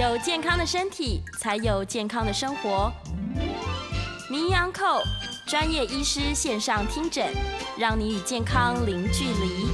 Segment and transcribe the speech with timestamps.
[0.00, 2.90] 有健康的身体，才有健康的生活。
[4.30, 5.02] 名医安扣
[5.46, 7.26] 专业医师线上听诊，
[7.76, 9.68] 让你与健康零距离。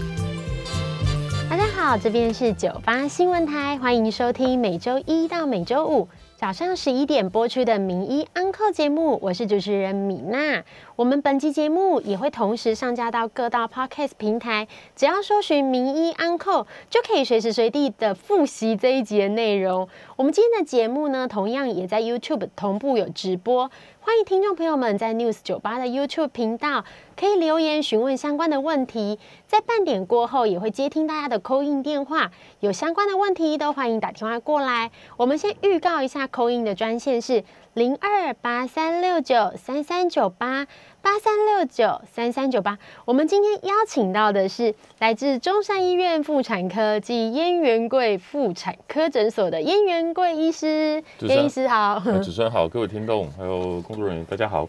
[1.48, 10.62] 大家好，这边是九八新闻台，欢迎收听每周一到每周五早上十一点播出的名医安扣节目，我是主持人米娜。
[10.94, 19.88] 我们本期节目也会同时上架到各大 podcast 平台，只要搜寻名医安扣，就可以随时随地的复习这一集的内容。
[20.16, 23.70] 我们今天的节目呢，同样也在 YouTube 同步有直播。
[24.06, 26.84] 欢迎听众朋友们在 News 九八的 YouTube 频道
[27.16, 34.92] 可以留言询问相关的问题，在半点过后也会接听大家的扣印电话，有相关的问题都欢迎打电话过来。
[35.16, 37.42] 我们先预告一下扣印的专线是
[37.76, 40.66] 零二八三六九三三九八
[41.02, 42.78] 八三六九三三九八。
[43.04, 52.02] 我们今天邀请到的是来自中山医院妇产科及燕元贵妇产科诊所的燕元贵医师，燕医师好。
[52.06, 54.66] 呃主持人好，各位听众还有工作人员，大家好。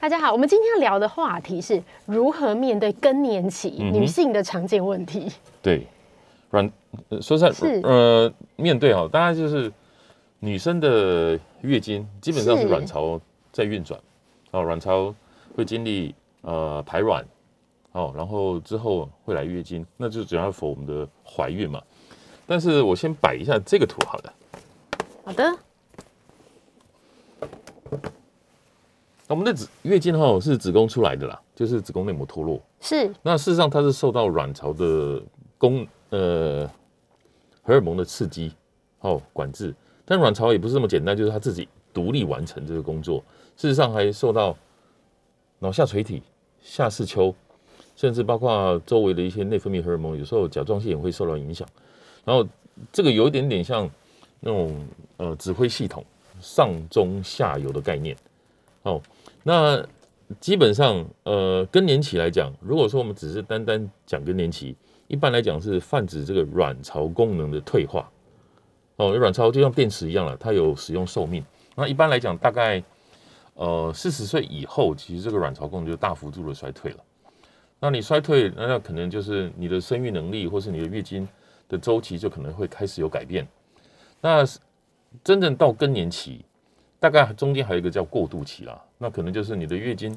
[0.00, 5.30] 大家好，我们今天要聊的话题是如何面对更年期、嗯女性的常见问题。
[5.62, 5.86] 对，
[6.50, 6.68] 软
[7.10, 9.70] 呃说实在是呃，面对哈，大家就是
[10.40, 12.62] 女生的月经基本上是。
[12.62, 13.20] 是卵巢
[13.52, 14.00] 在运转，
[14.50, 15.14] 哦，卵巢
[15.54, 17.24] 会经历呃排卵，
[17.92, 21.82] 哦，然后之后会来月经，那就主要否我们的怀孕嘛。
[22.46, 24.34] 但是我先摆一下这个图好了，
[25.24, 25.58] 好的，
[29.28, 32.60] 我们的子月经哈是子宫出来的啦，就是子宫内膜脱落。
[32.80, 33.12] 是。
[33.22, 35.22] 那事实上它是受到卵巢的
[35.58, 36.68] 宫呃
[37.62, 38.52] 荷尔蒙的刺激
[39.00, 39.74] 哦管制，
[40.10, 43.22] 但卵巢也不是这么简单，就是它自己独立完成这个工作。
[43.56, 44.56] 事实上还受到
[45.60, 46.20] 脑下垂体、
[46.60, 47.32] 下视丘，
[47.94, 51.64] 甚至包括周围的一些内分泌荷尔蒙，有时候甲状腺也会受到影响。
[52.24, 52.44] 然后
[52.90, 53.88] 这个有一点点像
[54.40, 54.84] 那种
[55.16, 56.04] 呃指挥系统
[56.40, 58.16] 上中下游的概念
[58.82, 59.00] 哦。
[59.44, 59.80] 那
[60.40, 64.74] 基本上，呃，更年期来讲，如果说我们只是单单讲更年期，
[65.06, 68.10] 一般来讲是泛指这个卵巢功能的退化。
[69.00, 71.42] 哦，卵巢就像电池一样了，它有使用寿命。
[71.74, 72.82] 那一般来讲，大概
[73.54, 76.98] 呃四十岁以后，其实这个卵巢功能就大幅度的衰退了。
[77.78, 81.26] 那你衰退，那那可能就是你的生育能力，或是你的月经
[81.66, 83.48] 的周期就可能会开始有改变。
[84.20, 84.44] 那
[85.24, 86.44] 真正到更年期，
[86.98, 90.14] 大概中间还有一个叫过渡期啦，那可能就是你的月经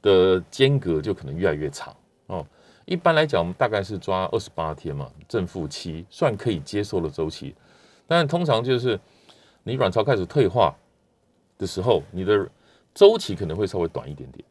[0.00, 1.92] 的间隔就可能越来越长
[2.28, 2.46] 哦。
[2.88, 7.54] 一般来讲，我们大概是抓二十八天嘛，正负期算可以接受的周期。
[8.06, 8.98] 但通常就是
[9.62, 10.74] 你卵巢开始退化
[11.58, 12.48] 的时候，你的
[12.94, 14.42] 周期可能会稍微短一点点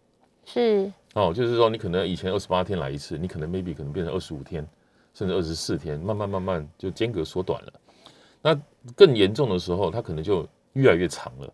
[0.45, 1.33] 是哦。
[1.33, 4.63] 就是说，你可能以前二十八天来一次，你可能 maybe 可能变成二十五天，
[5.15, 7.73] 甚至二十四天，慢慢慢慢就间隔缩短了。
[8.43, 8.55] 那
[8.95, 11.51] 更严重的时候，它可能就越来越长了，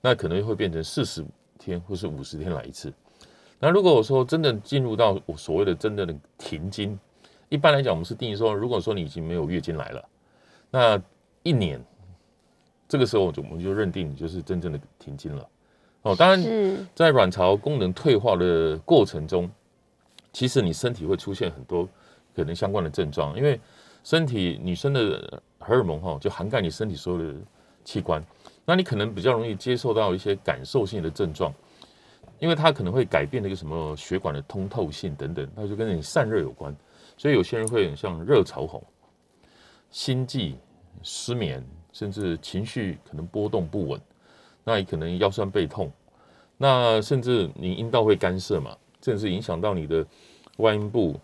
[0.00, 1.24] 那可能会变成四十
[1.58, 2.92] 天或是五十天来一次。
[3.62, 6.98] 那如果我说真的进入到我所谓的真正的停经，
[7.50, 10.08] 一般来讲，我们是定义说，如果说你已经没有月经来了，
[10.70, 11.02] 那
[11.42, 11.78] 一年，
[12.88, 15.46] 这个时候就我们就认定你就是真正的停经了。
[16.02, 19.50] 哦，当然，在卵巢功能退化的过程中，
[20.32, 21.86] 其实你身体会出现很多
[22.34, 23.60] 可能相关的症状，因为
[24.02, 27.38] 身体女生的荷尔蒙哈就涵盖你身体所有的
[27.84, 28.24] 器官，
[28.64, 31.52] 那你可能比较容易接受到一些感受性的症状，
[32.40, 36.74] 因为它可能会改变那个什么血管的通透性等等，它就跟你散热有关，
[37.16, 38.82] 所以有些人会很像热潮红、
[39.90, 40.56] 心悸、
[41.02, 44.00] 失眠，甚至情绪可能波动不稳，
[44.64, 45.92] 那也可能腰酸背痛，
[46.56, 50.04] 那甚至你阴道会干涩嘛，甚至影响到你的
[50.56, 51.20] 外阴部，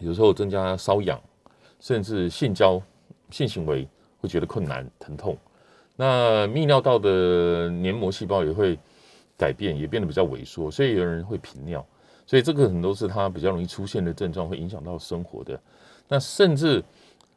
[0.00, 1.20] 有时候增加瘙痒，
[1.78, 2.82] 甚至性交、
[3.30, 3.88] 性行为
[4.20, 5.38] 会觉得困难、疼痛。
[5.96, 8.76] 那泌尿道的黏膜细胞也会
[9.36, 11.84] 改变，也变得比较萎缩，所以有人会频尿，
[12.26, 15.60] 所以这个很多是它比较容易出现的症状，会影响到生活的。
[16.08, 16.82] 那甚至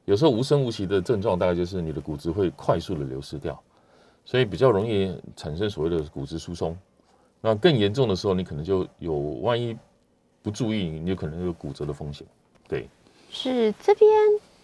[0.05, 3.59] 有时候无声无息的症状，大概就是你的骨质会快速的流失掉，
[4.25, 6.77] 所以比较容易产生所谓的骨质疏松。
[7.41, 9.77] 那更严重的时候，你可能就有万一
[10.41, 12.25] 不注意，你有可能有骨折的风险。
[12.67, 12.89] 对，
[13.29, 14.09] 是这边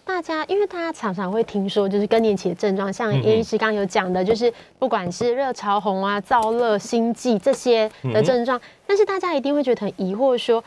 [0.05, 10.63] 大家，因为大家常常会听说，就是更年期的症状，像医师刚刚有讲的，就是不管是热潮红啊、燥热、心悸这些的症状，但是大家一定会觉得很疑惑，说，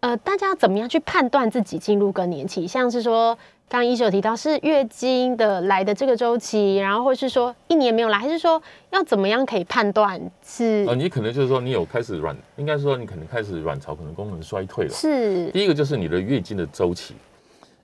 [0.00, 2.66] 呃，大家要怎么样去判断自己进入更年期？
[2.66, 3.34] 像是说，
[3.68, 14.90] 刚刚医师有提到是月经的来的这个周期，然后或是说一年没有来，还是说要怎么样可以判断是、呃，你可能就是说你有开始卵，应该说你可能开始卵巢可能功能衰退了。
[14.90, 17.14] 是第一个就是你的月经的周期，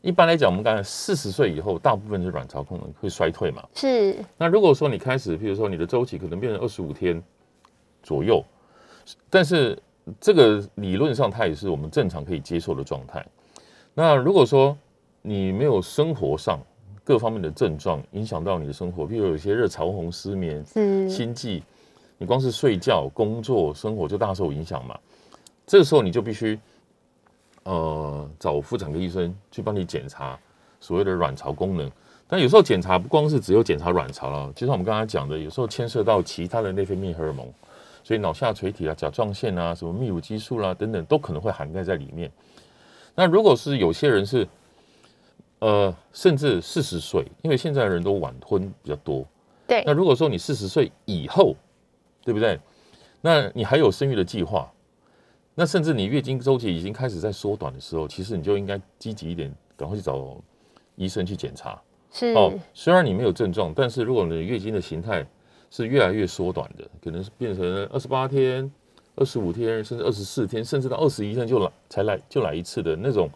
[0.03, 3.63] 一般来讲，我们刚才四十岁以后，大部分是卵巢功能会衰退嘛。
[3.73, 7.23] 是，那如果说你开始，譬如说你的周期可能变成二十五天
[8.03, 8.45] 左右，
[9.31, 9.79] 但是
[10.21, 13.25] 这个理论上它也是我们正常可以接受的状态。
[13.95, 14.77] 那如果说
[15.23, 16.59] 你没有生活上
[17.05, 20.65] 各方面的症状影响到你的生活，譬如有些热潮红、失眠、
[21.09, 21.63] 心悸，
[22.19, 24.99] 你光是睡觉、工作、生活就大受影响嘛。
[25.65, 26.59] 这个时候你就必须。
[27.65, 30.39] 呃，找妇产科医生去帮你检查
[30.81, 31.91] 所谓的卵巢功能，
[32.27, 37.47] 但有时候检查不光是只有检查卵巢了，就像我们刚才讲的，有时候牵涉到其他的内分泌荷尔蒙，
[38.03, 42.31] 所以脑下垂体啊、甲状腺啊、什么泌乳激素啦等等，都可能会涵盖在里面。
[43.15, 44.49] 那如果是有些人是，
[45.61, 49.25] 呃，甚至四十岁，因为现在人都晚婚比较多，
[49.69, 49.85] 对。
[49.87, 51.55] 那如果说你四十岁以后，
[52.25, 52.59] 对不对？
[53.21, 54.69] 那你还有生育的计划？
[55.55, 60.37] 那甚至你月经周期已经开始在缩短的时候，其实你就应该积极一点，赶快去找
[60.97, 61.79] 医生去检查。
[62.11, 65.27] 是哦，虽然你没有症状，但是如果你月经的形态
[65.71, 68.71] 是越来越缩短的，可能是变成二十八天、
[69.15, 73.29] 二十五天，甚至二十四天，甚至到二十一天就来才来就来一次的那种，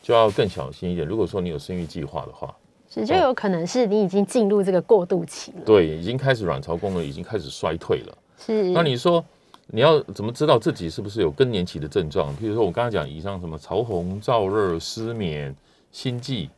[0.00, 1.06] 就要更小心一点。
[1.06, 2.54] 如果说你有生育计划的话，
[2.88, 5.62] 是就有可能是你已经进入这个过渡期了。
[5.66, 8.18] 对，已经开始卵巢功能已经开始衰退了。
[8.38, 9.24] 是，那你说？
[9.70, 12.34] 你要怎么知道自己是不是有更年期的症状？
[12.38, 15.54] 譬如说，我刚才讲以上什么潮红、燥热、失眠、
[15.92, 16.48] 心悸、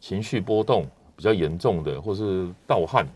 [0.00, 0.84] 情绪波动
[1.14, 3.06] 比较严重的，或是盗汗，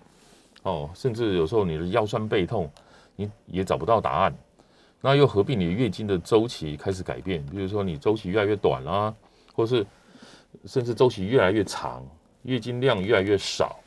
[0.62, 2.70] 哦，甚至有时候你的腰酸背痛，
[3.16, 4.32] 你也找不到答案。
[5.00, 9.12] 那又合并你的月经的周期开始改变，比如说你周期越来越短啦，
[9.52, 9.84] 或是
[10.64, 12.06] 甚至周期越来越长，
[12.42, 13.80] 月经量越来越少，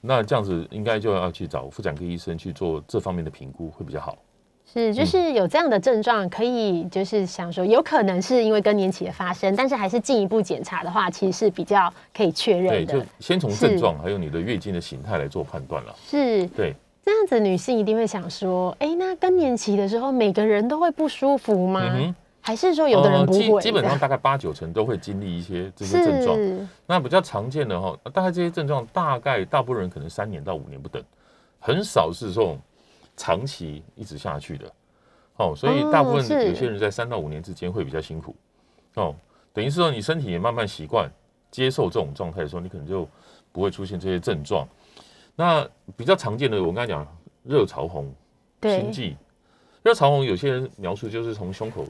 [0.00, 4.16] 那这样子应该就要去找妇产科医生去做这方面的评估会比较好。
[4.72, 12.92] 是，就是有这样的症状，可以就是想说，有可能是因为更年期的发生，但是还是进一步检查的话，其实是比较可以确认的。
[12.92, 15.92] 对，就先从症状还有你的月经的形态来做判断了。
[16.06, 16.72] 是，对，
[17.04, 22.14] 这样子女性一定会想说，哎，那更年期的时候，每个人都会不舒服吗？
[22.40, 23.60] 还是说有的人不会？
[23.60, 26.38] 基本上大概八九成都会经历一些这些症状。
[26.86, 31.02] 那比较常见的哈，大概这些症状大概大部分人可能三年到五年不等，
[31.58, 32.56] 很少是这种。
[33.20, 34.72] 长期一直下去的，
[35.36, 38.34] 哦，所以大部分有些人在三到五年之间会比较辛苦，
[38.94, 39.14] 哦，
[39.52, 41.06] 等于是说你身体也慢慢习惯
[41.50, 43.06] 接受这种状态的时候，你可能就
[43.52, 44.66] 不会出现这些症状。
[45.36, 45.68] 那
[45.98, 47.06] 比较常见的，我刚才讲
[47.44, 48.10] 热潮红、
[48.62, 49.14] 心悸，
[49.82, 51.84] 热潮红有些人描述就是从胸口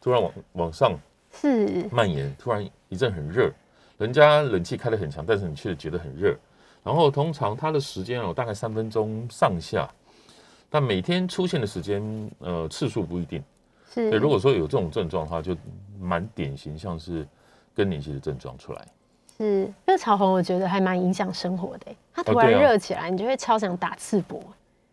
[0.00, 0.98] 突然往往上
[1.30, 3.52] 是蔓延，突然一阵很热，
[3.98, 6.34] 人家冷气开得很强，但是你却觉得很热。
[6.82, 9.86] 然后通常它的时间哦，大概三分钟上下。
[10.68, 13.42] 但每天出现的时间，呃，次数不一定。
[13.92, 14.10] 是。
[14.10, 15.56] 对，如果说有这种症状的话，就
[16.00, 17.26] 蛮典型，像是
[17.74, 18.86] 更年期的症状出来。
[19.36, 21.86] 是热潮红，我觉得还蛮影响生活的。
[22.12, 24.40] 它突然热起来，你就会超想打赤膊。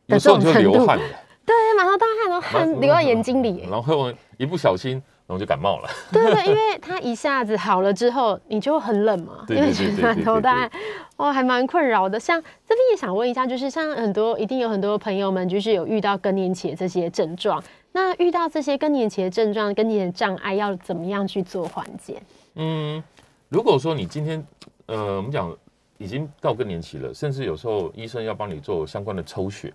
[0.08, 1.00] 有时候就流汗。
[1.46, 3.68] 对，马上大汗都汗流到眼睛里。
[3.70, 5.02] 然后一不小心。
[5.34, 5.90] 然后就感冒了。
[6.14, 10.72] 对对，因为它一下子好了之后，你就很冷嘛，因为满 头大汗，
[11.18, 12.20] 哦，还蛮困扰的。
[12.20, 17.64] 像这边也想问一下，就是像很多一定有很多朋友们，就是有遇到更年期的这些症状，
[17.94, 22.22] 那遇到这些更年期的症状、更年期障碍，要怎么样去做缓解？
[22.54, 23.04] 嗯，
[23.50, 24.46] 如果说你今天
[24.86, 25.52] 呃，我们讲
[25.98, 29.74] 已经到更年期了，甚至有时候医生要帮你做相关的抽血，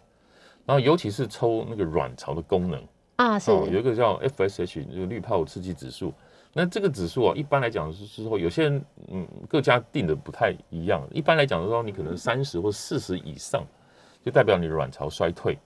[0.65, 2.81] 然后尤其是抽那个卵巢的功能。
[3.19, 6.15] 啊，是有一个叫 FSH 这个滤泡刺激指数。
[6.53, 11.03] 那这个指数啊，一般来讲是说，有些人嗯各家定的不太一样。
[11.13, 13.65] 一般来讲的时候，你可能三十或四十以上，
[14.25, 15.59] 就代表你的卵巢衰退。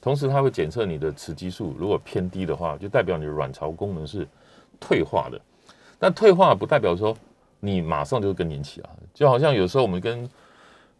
[0.00, 4.26] 同时，它会检测你的雌激素，如果偏低的话，就代表你的卵巢功能是
[4.80, 5.38] 退化的。
[5.98, 7.14] 但退化不代表说
[7.60, 10.28] 你马上就会更年期啊，就好像有时候我们跟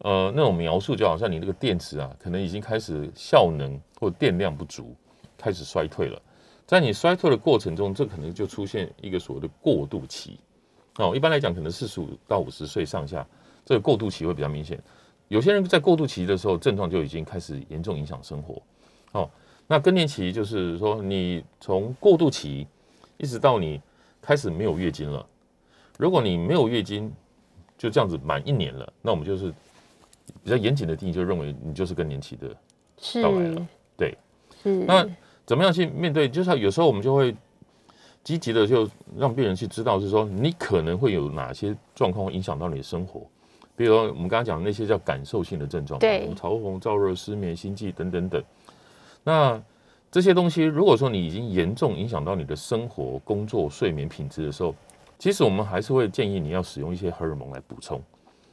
[0.00, 4.94] 呃那种描述，就好像你那个电池啊，可能已经开始效能或电量不足。
[5.36, 6.20] 开始衰退了，
[6.66, 10.40] 在你衰退的过程中，这可能就出现一个所谓的过渡期。
[10.98, 13.26] 哦，一般来讲，可能四十五到五十岁上下，
[13.64, 14.82] 这个过渡期会比较明显。
[15.28, 18.62] 有些人在过渡期的时候，症状就已经开始严重影响生活。
[19.12, 19.30] 哦，
[19.66, 22.66] 那更年期就是说，你从过渡期
[23.18, 23.80] 一直到你
[24.22, 25.24] 开始没有月经了。
[25.98, 27.12] 如果你没有月经，
[27.76, 29.52] 就这样子满一年了，那我们就是
[30.42, 32.48] 比较严谨的定义，就认为你就是更年期的
[33.22, 33.68] 到来了。
[33.98, 34.16] 对，
[34.64, 35.06] 那。
[35.46, 36.28] 怎么样去面对？
[36.28, 37.34] 就是有时候我们就会
[38.24, 43.22] 积极的就让病人去知道，是说你可能会有哪些状况会影响到你的生活。
[43.76, 48.42] 比如说我们刚刚讲的那些叫感受性的症状，对，潮红、燥热、失眠、心悸等等等。
[49.22, 49.62] 那
[50.10, 54.74] 这些东西，如果说你已经严重影响到你的生活、工作、睡眠品质的时候，
[55.18, 58.02] 其实我们还是会建议你要使用一些荷尔蒙来补充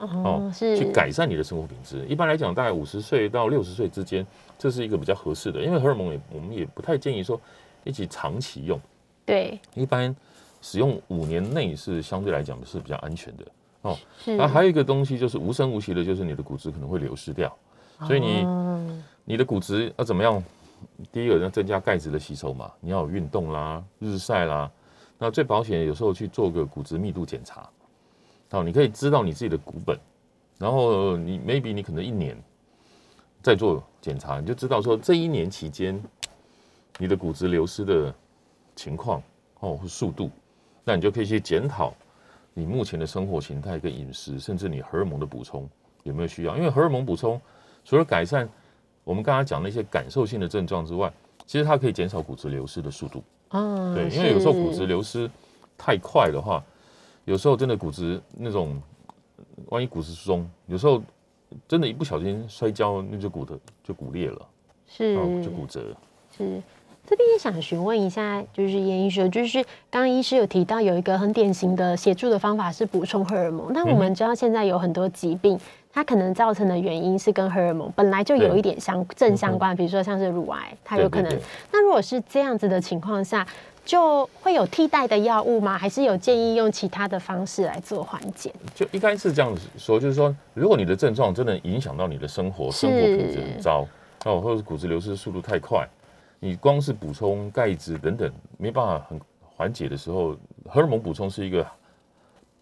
[0.05, 2.05] 哦，是去改善你的生活品质。
[2.07, 4.25] 一般来讲，大概五十岁到六十岁之间，
[4.57, 7.39] 这是一个比较合适的，因为荷尔蒙也我们也不太建议说
[7.83, 8.79] 一起长期用。
[9.25, 10.15] 对，一般
[10.61, 13.45] 使用五年内是相对来讲是比较安全的
[13.83, 13.97] 哦。
[14.23, 17.55] 是那还有一个东西就是无声无息的，就是你的骨质可能会流失掉，
[18.07, 20.43] 所以你哦你的骨质要怎么样？
[21.13, 24.69] 第一个要增加钙质的吸收嘛，你要有运动啦、日晒啦。
[25.17, 27.69] 那最保险，有时候去做个骨质密度检查，
[28.53, 29.97] 哦，你可以知道你自己的股本，
[30.59, 32.37] 然后你 maybe 你可能一年
[33.41, 35.99] 再做检查，你就知道说这一年期间
[36.99, 38.13] 你的骨质流失的
[38.75, 39.21] 情况
[39.59, 40.29] 哦或速度，
[40.83, 41.93] 那你就可以去检讨
[42.53, 45.67] 你目前的生活形态跟饮食，甚至你荷尔蒙的补充
[46.03, 46.55] 有没有需要？
[46.55, 47.41] 因为荷尔蒙补充
[47.83, 48.47] 除了改善
[49.03, 51.11] 我们刚才讲那些感受性的症状之外，
[51.47, 53.23] 其实它可以减少骨质流失的速度。
[53.49, 55.29] 嗯，对，因为有时候骨质流失
[55.75, 56.63] 太快的话，
[57.25, 58.81] 有时候真的骨质那种，
[59.67, 61.01] 万一骨质疏松，有时候
[61.67, 64.41] 真的一不小心摔跤，那就骨头就骨裂了，
[64.87, 65.95] 是哦，就骨折。
[66.35, 66.61] 是，
[67.05, 73.71] 这边也想询问一下，就是严医生，就是刚刚医师有提到有一个很典型的协助的方法是补充荷尔蒙。
[73.71, 75.59] 那我嗯们知道现在有很多疾病，
[75.91, 81.39] 它可能造成的原因是跟荷尔蒙本来就有一点相正相关，比如说像是乳癌，它有可能。
[81.71, 83.47] 那如果是这样子的情况下，
[83.85, 85.77] 就会有替代的药物吗？
[85.77, 88.53] 还是有建议用其他的方式来做缓解？
[88.73, 93.85] 就应该是这样子说，就是说，如果你的症状真的影响到你的生活，生活品质很糟
[94.25, 95.87] 哦，或者是骨质流失速度太快，
[96.39, 99.19] 你光是补充钙质等等没办法很
[99.55, 100.35] 缓解的时候，
[100.65, 101.65] 荷尔蒙补充是一个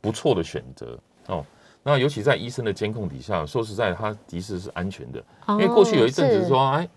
[0.01, 0.97] 不错的选择
[1.27, 1.45] 哦。
[1.83, 5.23] 那尤其在医生的监控底下，说实在，它的确是安全的。
[5.49, 6.87] 因为过去有一阵子是说，哎，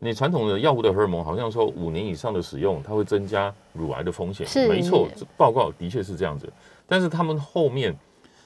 [0.00, 4.46] 你传统的药物的荷尔蒙好像说五年以上的使用，它会增加乳癌的风险。
[4.46, 6.50] 是没错，报告的确是这样子。
[6.86, 7.96] 但是他们后面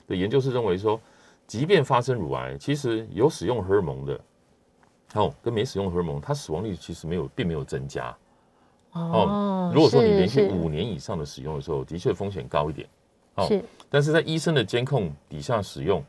[0.08, 0.98] 的研究是认为说，
[1.46, 4.20] 即便发生乳癌，其实有使用荷尔蒙的，
[5.14, 8.16] 哦，跟没使用荷尔蒙，它死亡率其实没有，并没有增加。
[8.92, 12.88] 哦，如果说你连续五年以上的使用的时候，的确风险高一点。
[13.34, 16.02] 哦是但是在医生的监控底下使用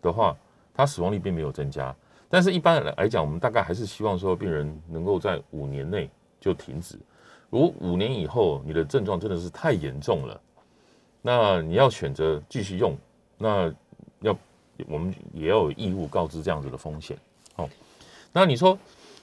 [0.00, 0.34] 的话，
[0.74, 1.94] 它死亡率并没有增加。
[2.28, 6.98] 但是一般来讲，我们大概还是希望说病人能够在五年内就停止。
[7.50, 10.40] 如果五年以后你的症状真的是太严重了，
[11.22, 12.94] 那你要选择继续用，
[13.38, 13.72] 那
[14.20, 14.36] 要
[14.86, 17.16] 我们也要有义务告知这样子的风险。
[17.56, 17.68] 哦，
[18.32, 18.78] 那你说，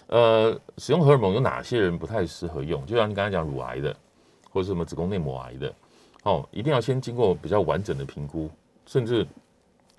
[0.07, 2.83] 呃，使用荷尔蒙有哪些人不太适合用？
[2.87, 3.95] 就像你刚才讲乳癌的，
[4.49, 5.73] 或者什么子宫内膜癌的，
[6.23, 8.49] 哦，一定要先经过比较完整的评估，
[8.87, 9.25] 甚至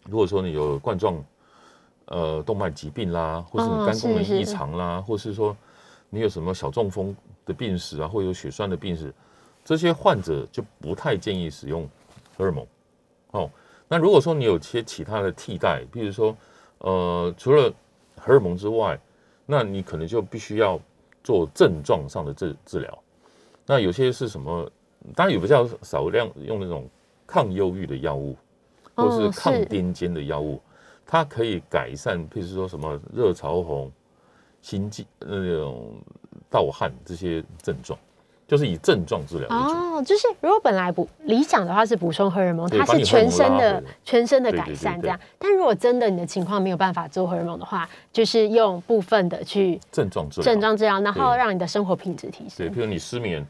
[0.05, 1.25] 如果说你有冠状
[2.07, 5.57] 呃动脉疾病啦，或是你哦肝功能异常啦，或是说
[6.11, 9.13] 你有什么小中风的病史啊，或有血栓的病史，
[9.65, 11.89] 这些患者就不太建议使用
[12.37, 12.67] 荷尔蒙。
[13.33, 13.51] 哦，
[13.89, 16.37] 那如果说你有些其他的替代，比如说
[16.79, 17.73] 呃除了
[18.17, 18.99] 荷尔蒙之外，
[19.45, 20.81] 那你可能就必须要
[21.23, 22.99] 做症状上的治治疗。
[23.67, 24.71] 那有些是什么？
[25.15, 26.89] 当然有比较少量用那种
[27.29, 28.37] 抗忧郁的药物，
[28.97, 30.61] 或是哦抗癫痫的药物，
[31.07, 33.91] 它可以改善，譬如说什么热潮红、
[34.61, 35.95] 心悸那种
[36.51, 37.97] 盗汗这些症状，
[38.49, 39.49] 就是以症状治疗。
[39.49, 45.19] 哦，就是如果本来不理想的话是补充荷尔蒙，它是全身的全身的改善这样。
[45.39, 52.81] 但如果真的你的情况没有办法做荷尔蒙的话，就是用部分的去症状治疗，症状治疗，然后对让你的生活品质提升对，升譬。
[52.81, 53.47] 如你失眠，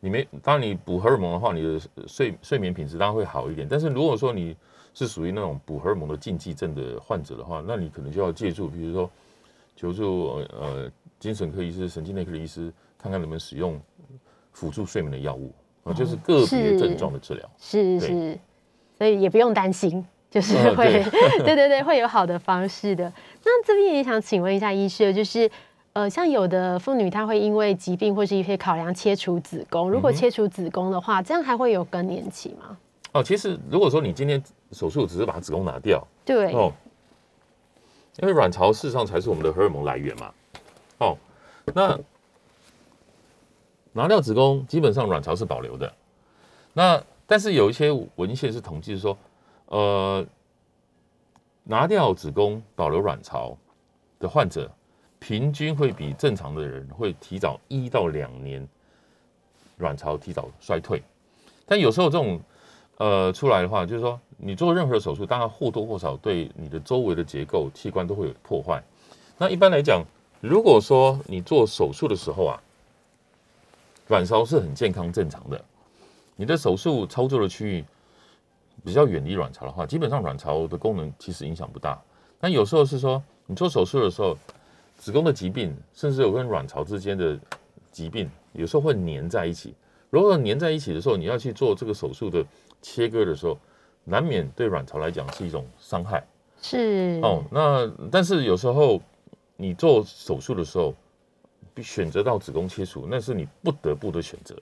[0.00, 3.66] 你没当然你补荷尔蒙的话，你的睡睡眠品质当然会好一点。
[3.70, 4.56] 但是如果说你
[4.94, 9.10] 是属于那种补荷尔蒙的禁忌症的患者的话，那你可能就要借助，比如说
[9.74, 13.80] 求助呃呃精神科医师、神经内科的医师，看看能不能使用
[14.52, 17.50] 辅助睡眠的药物啊，就是个别症状的治疗。
[17.70, 18.38] 对是是，
[18.96, 21.02] 所以也不用担心，就是嗯会，对
[21.44, 23.12] 对对对，会有好的方式的。
[23.44, 25.50] 那这边也想请问一下医师，就是
[25.92, 32.76] 呃，像有的妇女她会因为疾病或是一些考量切除子宫，如果切除子宫的话，这样还会有更年期吗？
[33.12, 34.42] 哦，其实如果说你今天
[34.74, 36.72] 手术只是把子宫拿掉，对，哦，
[38.18, 40.34] 因为卵巢事实上才是我们的荷尔蒙来源嘛。
[40.98, 41.16] 哦，
[41.72, 41.98] 那
[43.92, 45.92] 拿掉子宫，基本上卵巢是保留的。
[46.72, 49.16] 那但是有一些文献是统计说，
[49.66, 50.26] 呃，
[51.62, 53.56] 拿掉子宫保留卵巢
[54.18, 54.70] 的患者，
[55.18, 58.68] 平均会比正常的人会提早一到两年
[59.78, 61.02] 卵巢提早衰退。
[61.64, 62.40] 但有时候这种
[62.98, 68.84] 呃出来的话，就是说你做任何手术，当然或多或少对你的周围的结构器官都会有破坏。
[69.38, 70.04] 那一般来讲，
[70.42, 72.62] 如果说你做手术的时候啊，
[74.08, 75.64] 卵巢是很健康正常的，
[76.36, 77.82] 你的手术操作的区域
[78.84, 81.98] 比较远离卵巢的话，基本上卵巢的功能其实影响不大。
[82.38, 84.36] 但有时候是说，你做手术的时候，
[84.98, 87.40] 子宫的疾病，甚至有跟卵巢之间的
[87.90, 89.74] 疾病，有时候会粘在一起。
[90.10, 92.44] 如果粘在一起的时候，你要去做这个手术的
[92.82, 93.58] 切割的时候，
[94.04, 96.22] 难免对卵巢来讲是一种伤害。
[96.62, 99.00] 是哦，那但是有时候
[99.56, 100.94] 你做手术的时候，
[101.82, 104.56] 选择到子宫切除，那是你不得不的选择。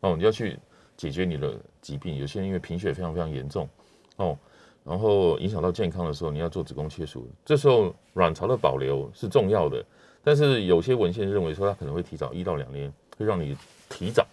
[0.00, 0.58] 哦，你要去
[0.96, 3.68] 解决你的疾病，有些人因为贫血非常非常严重，
[4.16, 4.36] 哦，
[4.84, 9.84] 然后影响到健康的时候，你要做子宫切除，这时候卵巢的保留是重要的。
[10.24, 13.56] 但是有些文献认为说，它可能会提早一到两年，会让你
[13.88, 14.26] 提早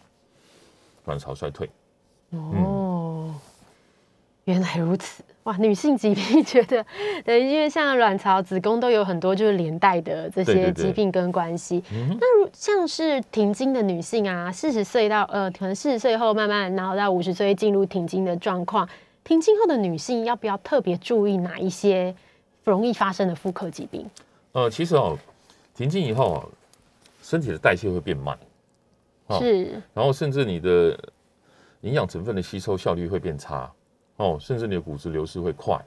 [1.05, 1.69] 卵巢衰退。
[2.31, 2.78] 哦，
[4.50, 5.56] 原来如此哇！
[5.58, 6.84] 女性疾病 觉得，
[7.24, 11.84] 对，因为像卵巢、子宫都有很多就是连带的这些疾病跟关系。
[11.91, 18.89] 那如像是停经的女性啊，四十岁到呃，可能四十岁后慢慢，然后到五十岁进入停经的状况，
[19.24, 22.13] 停经后的女性要不要特别注意哪一些
[22.63, 24.06] 容易发生的妇科疾病？
[24.53, 25.15] 呃，其实哦，
[25.75, 26.46] 停经以后啊，
[27.22, 28.36] 身体的代谢会变慢，
[29.27, 30.98] 哦是然后甚至你的
[31.82, 33.72] 营养成分的吸收效率会变差，
[34.19, 35.81] 哦，甚至你的骨质流失会快，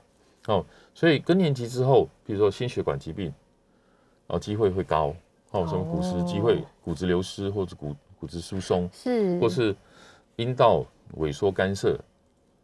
[0.46, 3.30] 哦，所以更年期之后，比如说心血管疾病，
[4.28, 5.14] 哦，机会会高，
[5.50, 9.76] 哦，什么骨质机会、骨质流失或者骨骨质疏松，是，或是
[10.36, 10.82] 阴道
[11.18, 11.98] 萎缩干涉，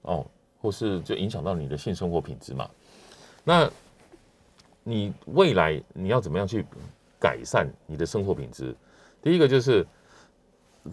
[0.03, 0.25] 哦，
[0.63, 2.69] 或是就影响到你的性生活品质嘛。
[3.45, 3.71] 那
[4.83, 6.65] 你未来你要怎么样去
[7.21, 8.75] 改善你的生活品质？
[9.21, 9.87] 第一个就是，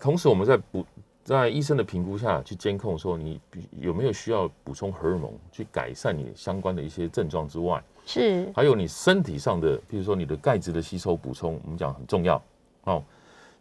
[0.02, 0.86] 同时我们在补
[1.26, 12.40] 在医生的评估下去监控说你比有没有需要补充荷尔蒙去改善你相关的一些症状之外，是还有你身体上的，比如说你的钙质的吸收补充，我们讲很重要
[12.84, 13.04] 哦。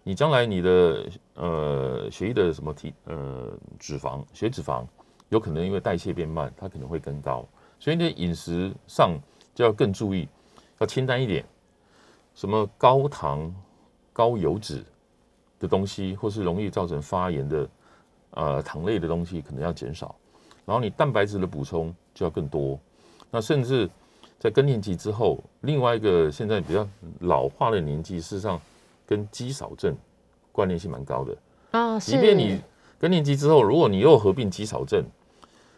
[0.03, 1.07] 你将来你的
[1.37, 4.85] 呃血液的什么体呃脂肪血脂肪，
[5.31, 7.49] 有可能因为代谢变慢，它可能会更高，
[7.81, 9.19] 所以你的饮食上
[9.55, 10.29] 就要更注意，
[10.81, 11.43] 要清淡一点，
[12.35, 13.51] 什么高糖、
[14.13, 14.85] 高油脂
[15.59, 17.69] 的东西，或是容易造成发炎的
[18.31, 20.15] 呃糖类的东西，可能要减少。
[20.67, 22.79] 然后你蛋白质的补充就要更多，
[23.31, 23.89] 那甚至
[24.39, 26.87] 在更年期之后，另外一个现在比较
[27.21, 28.61] 老化的年纪，事实上
[29.07, 29.95] 跟肌少症
[30.53, 31.37] 关联性蛮高的。
[31.73, 32.61] 啊，是，即便你
[32.99, 35.05] 更年期之后，如果你又合并肌少症，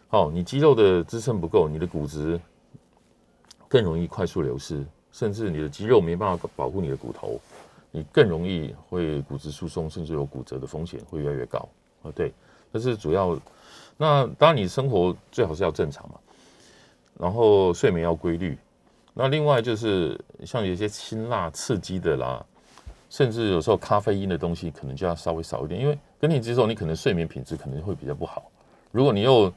[0.09, 2.39] 哦，你肌肉的支撑不够，你的骨质
[3.67, 7.37] 更容易快速流失，甚至你的肌肉没办法保护你的骨头，
[7.91, 11.67] 你更容易会骨质疏松，甚至有骨折的风险会越来越高。
[12.03, 12.33] 啊，对，
[12.71, 13.39] 这是主要。
[13.97, 16.19] 那当然，你生活最好是要正常嘛，
[17.17, 18.57] 然后睡眠要规律。
[19.13, 22.45] 那另外就是像有些辛辣刺激的啦，
[23.09, 28.51] 甚至有时候咖啡因的东西，可能就要稍微少一点，因为更年期之后，你可能睡眠品质可能会比较不好。
[28.91, 29.51] 如果你又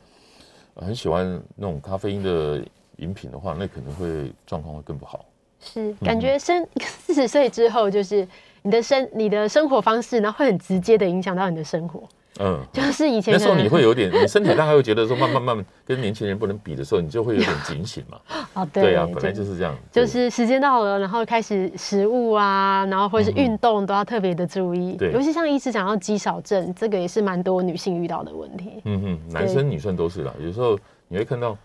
[0.76, 2.64] 很喜欢那种咖啡因的
[2.96, 5.26] 饮品的话，那可能会状况会更不好。
[5.60, 8.26] 是感觉生 四十岁之后，就是
[8.62, 12.02] 你的生你的生活方式，然后会很直接的影响到你的生活。
[12.38, 18.18] 嗯， 就是以前那时候你会有点，你身体大概会觉得说，慢慢慢慢跟年轻人不能比的时候，你就会有点警醒嘛。
[18.54, 19.76] 哦，对对啊，本来就是这样。
[19.92, 24.96] 就是时间到了，然后开始食物啊，然后或者是运动都要特别的注意。
[24.96, 28.80] 对尤其像一直讲到肌少症，这个也是蛮多女性遇到的问题。
[28.84, 30.32] 嗯哼，男生女生都是啦。
[30.40, 31.58] 有时候你会看到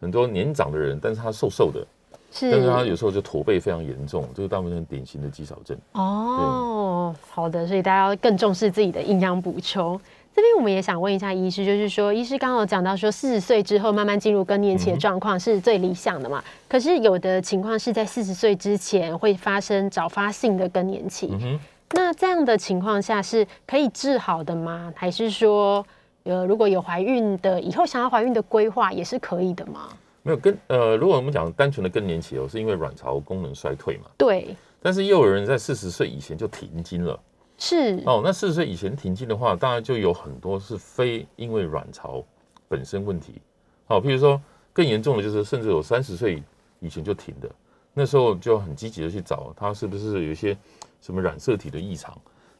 [0.00, 1.86] 很多年长的人，但是他瘦瘦的，
[2.36, 5.74] 是，但是他有时候就驼背非常严重，这个大部分很典型的肌少症。
[5.92, 9.98] 哦，好的，所以大家要更重视自己的营养补充。
[10.34, 16.44] 这边我们也想问一下医师，就是说，医师刚刚有讲到说，四十岁之后慢慢进入更年期的状况是最理想的嘛？
[16.68, 21.58] 可是有的情况是在四十岁之前会发生早发性的更年期，嗯，
[21.92, 24.92] 那这样的情况下是可以治好的吗？
[24.94, 25.82] 还是说，
[26.24, 29.88] 呃，如果有怀孕的以后想要怀孕的规划也是可以的吗？
[30.26, 37.16] 没有跟呃，如果我们讲单纯的更年期哦，是因为卵巢功能衰退嘛，对，但是又有人在四十岁以前就停经了。
[37.56, 42.24] 是，哦，那四十岁以前停经的话，当然就有很多是非因为卵巢
[42.66, 43.40] 本身问题。
[43.86, 46.42] 好、譬如说更严重的就是，甚至有三十岁
[46.80, 47.48] 以前就停的，
[47.94, 50.58] 那时候就很积极的去找他是不是有一些
[51.00, 52.12] 什么染色体的异常。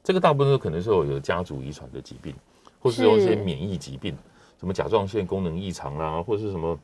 [0.04, 2.32] 这个大部分都可能是有有家族遗传的疾病，
[2.78, 4.16] 或是有一些免疫疾病，
[4.60, 6.78] 什么甲状腺功能异常啦，或是什么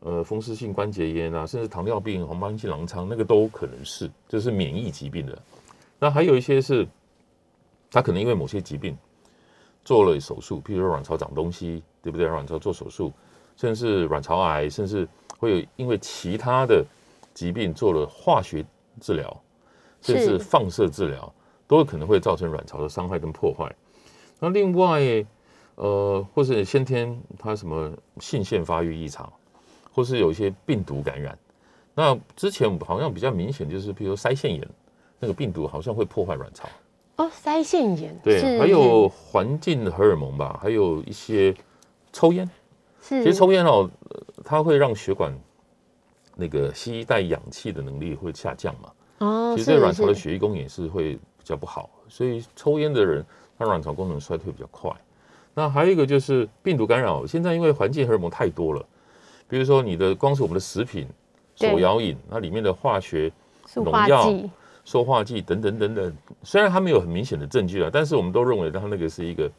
[0.00, 5.38] 呃风湿性关节炎啊，甚至糖尿病、红斑性狼疮，那个都可能是，这是免疫疾病的。
[5.98, 6.86] 那还有一些是。
[7.88, 8.94] 他可能因为某些疾病
[9.84, 12.26] 做了手术，譬如说卵巢长东西，对不对？
[12.26, 13.12] 卵巢做手术，
[13.56, 16.84] 甚至卵巢癌，甚至会有因为其他的
[17.32, 18.62] 疾病做了化学
[19.00, 19.40] 治疗，
[20.02, 21.32] 甚至是放射治疗，
[21.68, 23.72] 都有可能会造成卵巢的伤害跟破坏。
[24.40, 25.24] 那另外，
[25.76, 29.32] 呃，或是先天他什么性腺发育异常，
[29.96, 31.36] 或是有一些病毒感染。
[31.94, 34.68] 那之前好像比较明显，就是比如说腮腺炎，
[35.18, 36.68] 那个病毒好像会破坏卵巢。
[37.16, 41.54] 哦，腮腺炎对，还有环境荷尔蒙吧，还有一些
[42.12, 42.46] 抽烟。
[43.00, 43.90] 是，其实抽烟哦，
[44.44, 45.34] 它会让血管
[46.34, 48.92] 那个吸带氧气的能力会下降嘛。
[49.20, 53.24] 哦，其实对卵巢的血液供应也是会比较不好，所以抽烟的人，
[53.58, 54.90] 他卵巢功能衰退比较快。
[55.54, 58.86] 那还有一个就是病毒干扰，现在因为环境荷尔蒙太多了，
[59.48, 61.06] 比如说你的光是我们的食品、
[61.54, 63.30] 手摇饮，那里面的化学
[63.74, 64.32] 农药。
[64.88, 69.50] 塑化剂等等等等，虽然它没有很明显的证据啊，但是我们都认为它那个是一个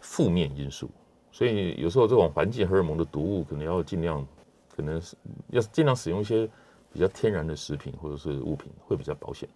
[0.00, 0.90] 负面因素，
[1.30, 4.26] 所以有时候这种环境荷尔蒙的毒物，可能要尽量，
[4.74, 5.14] 可能是
[5.50, 6.48] 要尽量使用一些
[6.92, 9.48] 比较天然的食品或者是物品，会比较保险。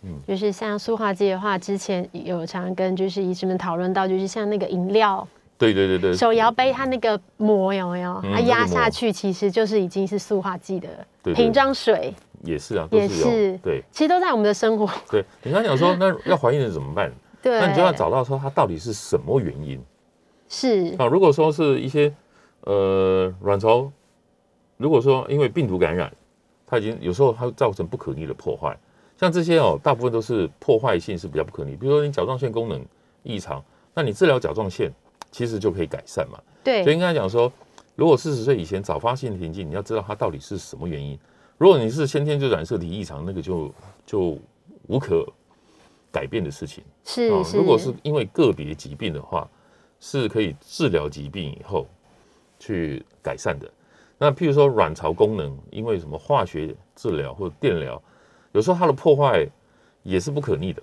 [0.00, 8.20] 嗯，就是像塑化剂的话，之前有常跟就是医生们讨论到，就是像那个饮料，对对对对，手摇杯它那个膜有没有？
[8.22, 12.14] 它压下去其实就是已经是塑化剂的瓶装水。
[12.42, 14.86] 也是啊，也是对，其实都在我们的生活。
[15.10, 17.10] 对，你刚讲说， 那要怀孕的怎么办？
[17.42, 19.82] 对，那你就要找到说它到底是什么原因。
[20.48, 22.12] 是啊，如果说是一些
[22.60, 23.90] 呃卵巢，
[24.76, 26.12] 如果说因为病毒感染，
[26.66, 28.76] 它已经有时候它造成不可逆的破坏，
[29.18, 31.74] 像这些哦，大部分都是破坏性是比较不可逆。
[31.74, 32.84] 比如说你甲状腺功能
[33.22, 33.64] 异常，
[33.94, 34.92] 那你治疗甲状腺
[35.36, 36.40] 其实就可以改善嘛。
[36.64, 37.52] 对，所以应该讲说，
[37.94, 41.18] 如果四十岁以前早发性停经，你要知道它到底是什么原因。
[41.58, 43.70] 如果你是先天就染色体异常，那个就
[44.06, 44.38] 就
[44.86, 45.30] 无可
[46.10, 46.82] 改变的事情。
[47.04, 49.46] 是，啊如果是因为个别疾病的话，
[50.00, 51.86] 是可以治疗疾病以后
[52.58, 53.70] 去改善的。
[54.16, 58.02] 那譬如说卵巢功能，因为什么化学治疗或者电疗，
[58.52, 59.46] 有时候它的破坏
[60.02, 60.82] 也是不可逆的。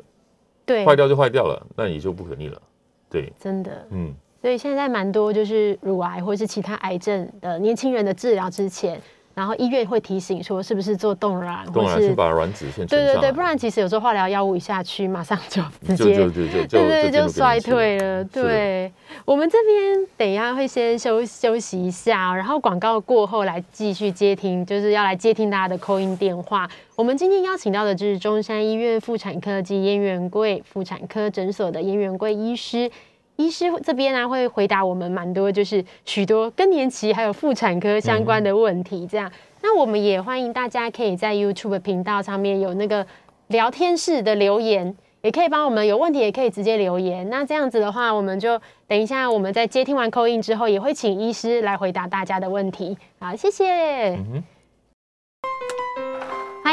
[0.63, 2.61] 对，坏掉就坏掉了，那也就不可逆了。
[3.09, 3.87] 对，真的。
[3.89, 8.99] 嗯，所以现在蛮多就是乳癌或是其他癌症的年轻人的治疗之前。
[9.35, 18.23] 然后医院会提醒说，是不是做冻卵，冻卵是把卵子先对对对，不然其实有时候化疗药物一下去，马上就直接就就就对对就衰退了。
[18.25, 18.91] 对，
[19.25, 26.69] 我们这边等一下会先休休息一下，然后广告过后来继续接听，就是要来接听大家的扣音电话。
[26.95, 32.91] 我们今天邀请到的就是中山医院妇产科及燕元贵妇产科诊所的燕元贵医师。
[33.35, 39.07] 医师这边呢会回答我们蛮多，就是许多更年期还有妇产科相关的问题。
[39.07, 43.05] 这样，那我们也欢迎大家可以在 YouTube 频道上面有那个
[43.47, 47.27] 聊天室的留言，也可以帮我们有问题也可以直接留言。
[47.29, 52.95] 那这样子的话，我们就等一下我们在接听完扣印之后，也会请医师来回答大家的问题。
[53.19, 54.17] 好，谢谢。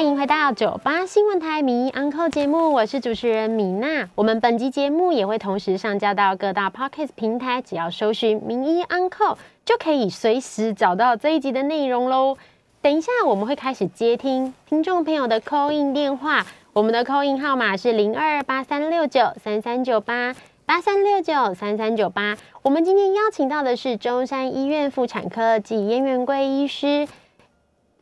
[0.00, 4.08] 欢迎回到九八新闻台名医 Uncle 节目，我是主持人米娜。
[4.14, 9.36] 我们本集节目也会同时上架到各大 Podcast 平台，只要搜寻名医 Uncle
[9.66, 12.38] 就可以随时找到这一集的内容喽。
[12.80, 20.34] 等一下我们会开始接听听众朋友的 call in 电话，我们的 call in 号码是零二八三六九三三九八
[20.64, 22.38] 八三六九三三九八。
[22.62, 27.06] 我们今天邀请到的是中山医院妇产科暨燕元贵医师。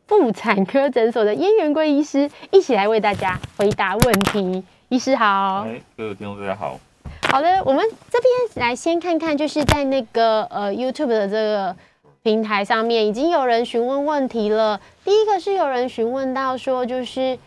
[0.09, 4.63] 妇产科诊所的燕元贵医师一起来为大家回答问题。
[4.87, 6.79] 医师好，哎，各位听众大家好。
[7.27, 11.75] 好的，我们这边来先看看，就是在那个呃 YouTube 的这个
[12.23, 14.81] 平台上面，已经有人询问问题了。
[15.05, 17.37] 第一个是有人询问到说，就是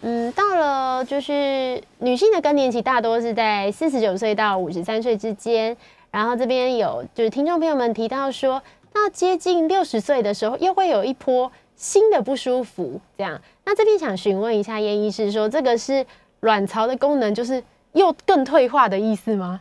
[0.00, 5.76] 嗯，到了就是女性的更年期大多是在四十九岁到五十三岁之间，
[6.10, 8.60] 然后这边有就是听众朋友们提到说，
[8.94, 11.52] 那接近六十岁的时候又会有一波。
[11.80, 16.04] 新的不舒服，这样，那这边想询问一下叶医师，说这个是
[16.40, 19.58] 卵巢的功能就是又更退化的意思吗？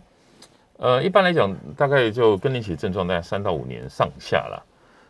[0.75, 4.61] 呃，一般来讲，大概就更年期症状大概三到五年上下了，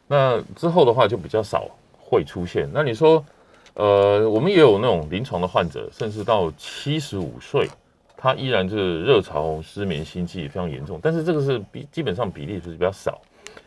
[0.05, 1.67] 那之后的话就比较少
[1.97, 2.69] 会出现。
[2.71, 3.25] 那你说，
[3.73, 7.67] 呃，我们也有那种临床的患者，甚至到七十五岁，
[8.15, 13.19] 他依然就是热潮、失眠、心悸非常严重，但是这个是比基本上比例就是比较少，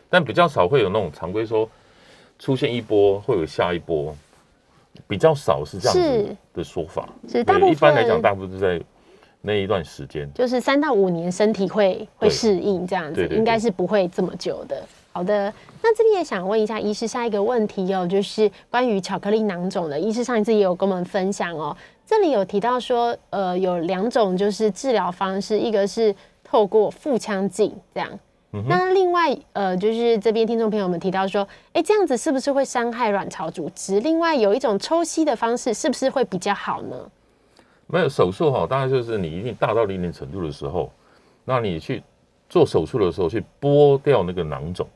[0.09, 1.69] 但比较少会有那种常规说。
[2.39, 4.15] 出现一波会有下一波，
[5.07, 7.07] 比较少是这样子的说法。
[7.27, 8.81] 是大部分一般来讲，大部分是在
[9.41, 14.81] 那一段时间，就是三到五年，身体会会适应这样子，应该是不会这么久的。
[15.11, 19.99] 好的，那这边也想问一下医师下一个问题哦，就是关于巧克力囊肿的。
[19.99, 28.09] 医师上一次也有跟我们分享哦，这里有提到说，呃，有两种就是治疗方式，一个是透过腹腔镜这样。
[28.67, 33.99] 那另外，呃，就是这边听众朋友们提到说，哎，这样子是不是会伤害卵巢组织？
[34.01, 36.95] 另外，有一种抽吸的方式，是不是会比较好呢？
[37.87, 40.91] 没有手术哈，当然就是你一定大到一定程度的时候，
[41.43, 42.03] 那你去
[42.47, 44.87] 做手术的时候去剥掉那个囊肿，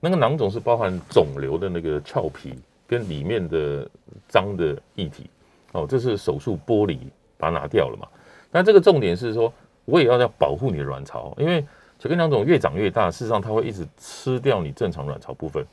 [0.00, 3.88] 那个囊肿是包含肿瘤的那个俏皮跟里面的
[4.28, 5.30] 脏的液体，
[5.72, 6.98] 哦，这是手术剥离
[7.38, 8.08] 把它拿掉了嘛？
[8.50, 9.52] 那这个重点是说，
[9.84, 11.64] 我也要要保护你的卵巢，因为
[11.98, 15.64] 巧克力囊肿越长越大，事实上它会一直吃掉你正常卵巢部分。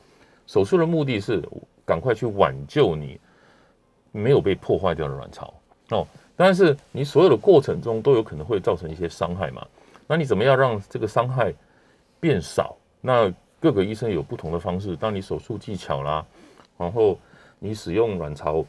[0.47, 1.41] 手术的目的是
[1.85, 3.19] 赶快去挽救你
[4.11, 5.53] 没有被破坏掉的卵巢
[5.89, 9.65] 哦，但是你所有的过程中都有可能会造成一些伤害嘛？
[10.07, 11.53] 那你怎么样让这个伤害
[12.19, 12.75] 变少？
[13.01, 16.25] 那各个医生有不同的方式，当你手术技巧啦，
[16.77, 17.17] 然后
[17.59, 18.65] 你使用卵巢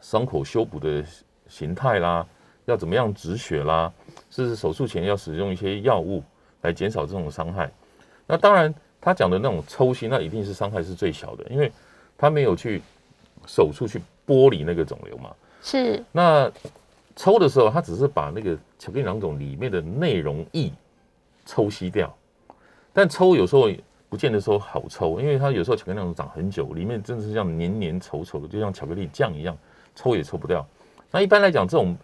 [0.00, 1.04] 伤口修补的
[1.48, 2.26] 形态啦，
[2.66, 3.92] 要怎么样止血啦，
[4.30, 6.22] 甚至手术前要使用一些药物
[6.62, 7.70] 来减少这种伤害。
[8.26, 8.74] 那当然。
[9.02, 11.72] 他讲的那种抽吸，那一定是伤害是最小的，因为
[12.18, 12.82] 他没有去
[13.46, 15.30] 手术去剥离那个肿瘤嘛。
[15.62, 16.04] 是。
[16.12, 16.52] 那
[17.16, 20.70] 抽的时候，他只是把那个巧克力囊肿里面的内容液
[21.46, 22.14] 抽吸掉。
[22.92, 23.70] 但抽有时候
[24.10, 29.56] 不见得说好抽，因为它有时候巧克力囊肿长很久，里面真的是像黏黏稠稠的，就像巧克力酱一样，
[29.94, 30.66] 抽也抽不掉。
[31.10, 31.96] 那一般来讲，这种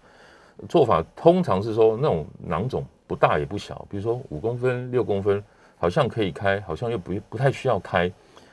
[0.66, 5.42] 做法通常是说那种囊肿不大也不小，比如说五公分、六公分。
[5.78, 8.10] 好像可以开，好像又不不太需要开。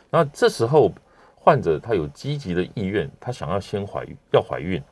[0.09, 0.91] 那这时候
[1.37, 4.83] 患者他有积极的意愿，他想要先怀孕，要怀孕。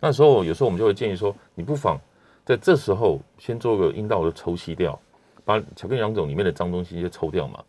[0.00, 2.00] 那时候有时候我们就会建议说，你不妨
[2.42, 4.98] 在这时候先做个阴道的抽吸掉，
[5.44, 7.62] 把巧克力囊肿里面的脏东西先抽掉嘛。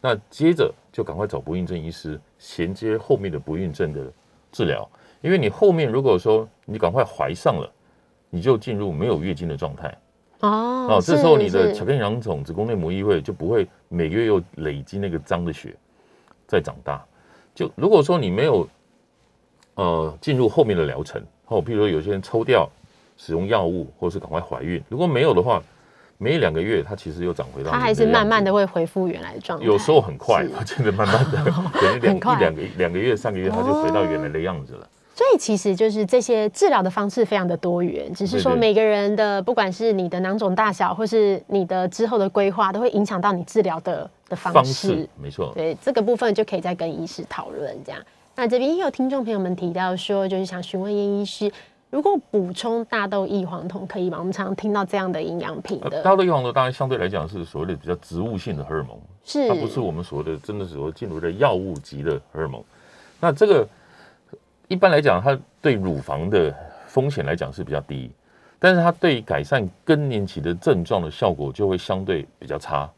[0.00, 4.12] 那接着就赶快找不孕症医师衔接后面的不孕症的
[4.52, 4.88] 治疗，
[5.22, 7.68] 因为你后面如果说你赶快怀上了，
[8.30, 9.92] 你就进入没有月经的状态。
[10.40, 15.74] 哦，哦，这时候你的巧克力囊肿、子宫内膜异位就不会每个月又累积那个脏的血
[16.46, 17.02] 在长大。
[17.54, 18.68] 就如果说你没有
[19.74, 22.68] 呃进入后面的疗程，哦，譬如说有些人抽掉
[23.16, 25.62] 使用药物，或是赶快怀孕，如果没有的话，
[26.18, 29.64] 没两个月它其实又长回到，它还是慢慢的会恢复原来的状态。
[29.64, 34.88] 有时候很快，真的 慢慢的， 可能两一两个两个月、三个月，它就回到原来的样子了。
[35.16, 45.08] 所以其实就是这些治疗的方式非常的多元，只是说每个人的不管是你的囊肿大小，或是你的之后的规划，都会影响到你治疗的的方式。
[45.18, 47.74] 没错，对这个部分就可以再跟医师讨论。
[47.82, 48.02] 这样，
[48.34, 51.50] 那这边也有听众朋友们提到说，就是想询问叶医师，
[51.88, 54.18] 如果补充大豆异黄酮可以吗？
[54.18, 62.62] 我们常常听到这样的营养品的大豆异黄酮，当然相对来讲是所谓的比较植物性的荷尔蒙，是它不是我们所谓的真的所谓进入的药物级的荷尔蒙。
[63.18, 63.66] 那这个。
[64.68, 66.54] 一般来讲，它对乳房的
[66.86, 68.10] 风险来讲是比较低，
[68.58, 72.90] 但是它对改善更年期的症状的效果就会相对比较差。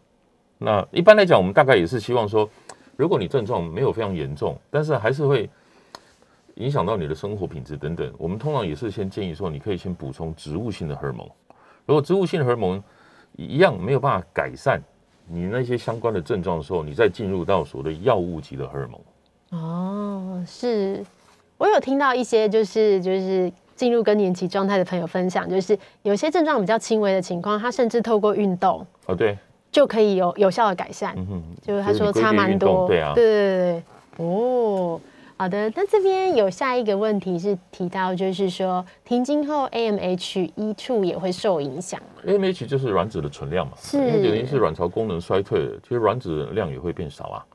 [0.57, 2.49] 那一般来讲，我们大概也是希望说，
[2.97, 5.49] 如果你症状没有非常严重，但是还是会
[6.55, 11.29] 影响到你的生活品质等等，我们通常也是先建议说，你可以先补充植物性的荷尔蒙。
[11.85, 12.83] 如果植物性的荷尔蒙
[13.37, 14.83] 一样没有办法改善
[15.27, 19.61] 你那些相关的症状的时候，你再进入到所谓的药物级的荷尔蒙。
[19.61, 21.05] 哦，是。
[21.59, 29.37] 我有听到一些就是就是进入更年期状态的朋友分享，就是有些症状比较轻微的情况，他甚至透过运动哦，对，
[29.71, 31.15] 就可以有有效的改善。
[31.17, 33.83] 嗯哼，就是他说差蛮多，对啊，对对对
[34.17, 35.01] 对，哦，
[35.37, 35.69] 好的。
[35.75, 47.47] 那这边有下一个问题是提到，就是说停经后 AMH 一处也会受影响吗？AMH 就是卵子的存量嘛，是，因为等于是卵巢功能衰退了，其实卵子量也会变少啊。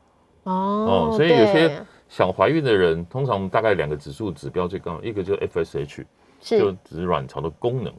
[0.44, 1.82] 哦，所以有些。
[2.14, 6.06] 想怀孕的人，通常大概两个指数指标最高，一个就是 FSH，
[6.40, 7.92] 就指卵巢的功能，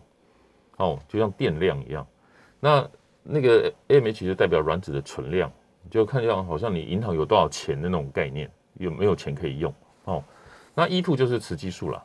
[0.77, 2.07] 哦，就像电量一样。
[2.61, 2.89] 那
[3.25, 5.51] 那个 AMH 就代表卵子的存量，
[5.91, 9.75] 就看像好像你银行有多少钱的那种概念，有没有钱可以用
[10.05, 10.23] 哦。
[10.77, 12.05] 那 E2 就是雌激素了，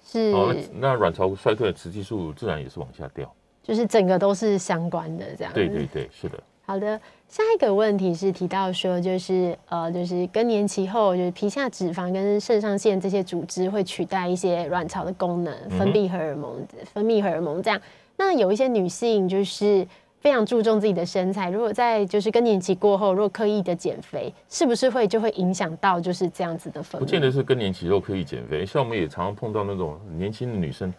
[0.00, 0.54] 是哦。
[0.74, 5.52] 那卵巢衰退，雌激素自然也是往下掉，就是整个都是相关的这样。
[5.52, 6.40] 对对对，是的。
[6.68, 17.80] 好的，下一个问题是提到说，就是呃，就是更年期后，就是皮下脂肪跟肾上腺这些组织会取代一些卵巢的功能，分泌荷尔蒙，分泌荷尔蒙这样。
[18.18, 19.88] 那有一些女性就是
[20.20, 27.02] 非常注重自己的身材，如果在就是更年期过后，如果刻意的减肥，是不是会就会影响到就是这样子的分泌？
[27.02, 30.92] 不见得是更年期后刻意减肥，像我们也常常碰到那种年轻的女生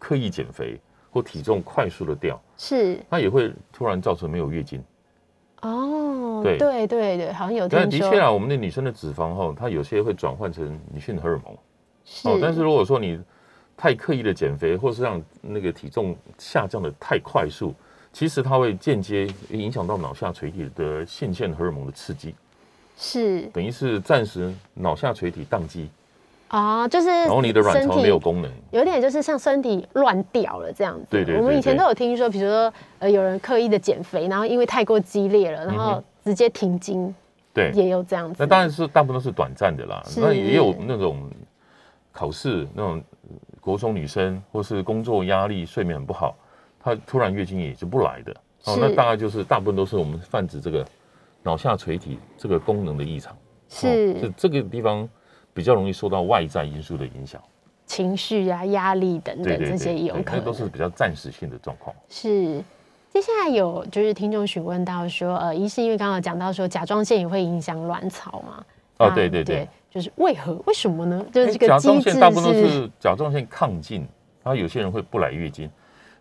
[0.00, 0.80] 刻意减肥
[1.12, 4.82] 或体重快速的掉，是，那也会突然造成没有月经。
[5.62, 7.80] 哦，对对对对，好像有听说。
[7.80, 11.56] 但的确啊，我们的女生的脂肪哈，它有些会转换成女性荷尔蒙。
[12.04, 12.28] 是。
[12.28, 13.20] 哦，但是如果说你
[13.76, 17.74] 太刻意的减肥，或是让那个体重下降的太快速，
[18.12, 22.34] 其实它会间接影响到脑下垂体的性腺荷尔蒙的刺激。
[22.96, 23.42] 是。
[23.52, 25.88] 等于是暂时脑下垂体宕机。
[26.52, 31.06] 哦，就是然后你的卵巢没有功能，有点就是像身体乱掉了这样子。
[31.08, 37.14] 对对对我们以前都有听说，比如说呃有人刻意的减肥，然后因为太过激烈了，然后直接停经，
[37.54, 38.36] 对，也有这样子。
[38.38, 41.30] 那当然是大部分都是短暂的啦，那也有那种
[42.12, 46.36] 考试那种呃国中女生或是工作压力、睡眠很不好，
[46.78, 48.32] 她突然月经也就不来的。
[48.64, 50.86] 哦，那大概就是大部分都是我们泛指这个
[51.42, 53.34] 脑下垂体这个功能的异常。
[53.70, 55.08] 是哦是这个地方
[55.54, 57.40] 比较容易受到外在因素的影响。
[57.86, 60.38] 情绪啊、压力等等这些也有可能。
[60.38, 61.94] 那都是比较暂时性的状况。
[62.08, 62.62] 是。
[63.12, 68.64] 接下来有就是听众询问到说，呃，医师因为刚刚有讲到说甲状腺也会影响卵巢嘛？
[68.96, 70.54] 哦，那对对对，，就是为何？
[70.64, 71.22] 为什么呢？
[71.30, 74.00] 就是这个机制状腺大部分都是是甲状腺亢进，
[74.42, 75.66] 然后有些人会不来月经。
[75.66, 75.70] 因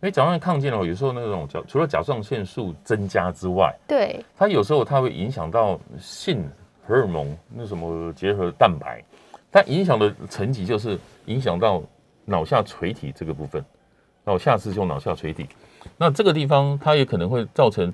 [0.01, 6.43] 为甲状腺亢进哦，有时候那种甲除了甲状腺素增加之外，对它有时候它会影响到性
[6.85, 9.01] 荷尔蒙那什么结合蛋白，
[9.51, 11.83] 它影响的层级就是影响到
[12.23, 13.63] 脑下垂体这个部分，
[14.23, 15.47] 脑下视丘、脑下垂体，
[15.97, 17.93] 那这个地方它也可能会造成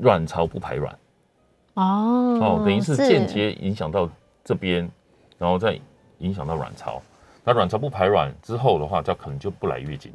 [0.00, 0.98] 卵巢不排卵
[1.74, 4.10] 哦哦，等于是间接影响到
[4.42, 4.90] 这边，
[5.38, 5.78] 然后再
[6.18, 7.00] 影响到卵巢。
[7.44, 10.12] 那卵巢不排卵之后的话，它可能就不来月经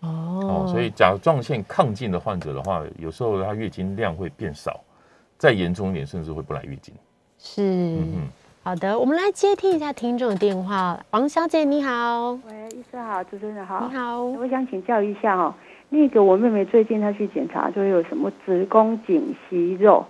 [0.00, 0.66] 哦哦。
[0.68, 4.80] 所以甲状腺亢进的患者的话，有时候他月经量会变少，
[5.38, 6.94] 再严重一点，甚至会不来月经。
[7.38, 7.62] 是。
[7.62, 8.28] 嗯
[8.68, 11.00] 好的，我们来接听一下听众的电话。
[11.12, 13.88] 王小姐你好，喂，医生好，主持人好。
[13.90, 15.54] 你好，我想请教一下哦，
[15.88, 20.04] 那个我妹妹最近她去检查，就有什么子宫颈息肉，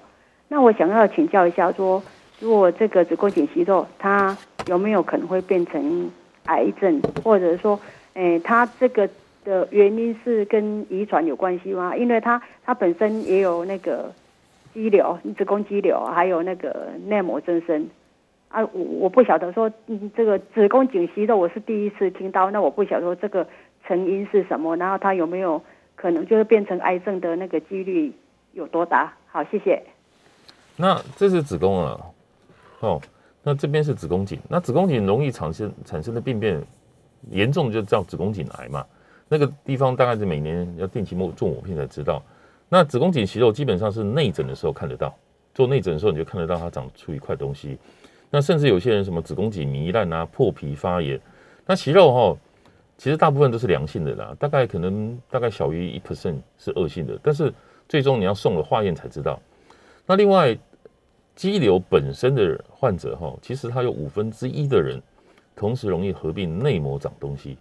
[0.48, 2.02] 那我想要请教一下说，
[2.40, 6.10] 如果这个子宫颈息肉，它有没有可能会变成
[6.46, 7.78] 癌症，或者说，
[8.14, 9.08] 诶，它这个
[9.44, 11.94] 的原因是跟遗传有关系吗？
[11.96, 14.12] 因为她她本身也有那个
[14.74, 17.88] 肌瘤，子宫肌瘤，还有那个内膜增生。
[18.48, 23.46] 啊，我我不晓得说，嗯，这个子宫颈息肉我是第一次听到，那我不晓得说这个
[23.86, 25.62] 成因是什么，然后它有没有
[25.94, 28.12] 可能就是变成癌症的那个几率
[28.52, 29.12] 有多大？
[29.26, 29.82] 好，谢谢。
[30.76, 32.00] 那这是子宫啊，
[32.80, 33.00] 哦，
[33.42, 36.62] 那这边是子宫颈，那子宫颈容易产生产生的病变，
[37.30, 38.84] 严重就叫子宫颈癌嘛。
[39.28, 42.22] 那个地方大概是每年要定期抹做抹片才知道。
[42.70, 45.14] 那子宫颈息肉基本上是内诊的时候看得到，
[45.54, 47.76] 做内诊的时候你就看得到它长出一块东西。
[48.30, 51.18] 那甚至有些人什么子宫颈糜烂啊、破皮发炎，
[51.66, 52.36] 那息肉哈、
[52.96, 57.52] 其实大部分都是良性的啦，大概可能大概小于一 percent 是恶性的，但是
[57.88, 59.40] 最终你要送了化验才知道。
[60.04, 60.56] 那另外，
[61.34, 65.00] 肌瘤本身的患者哈，其实他有五分之一的人
[65.54, 67.56] 同时容易合并内膜长东西。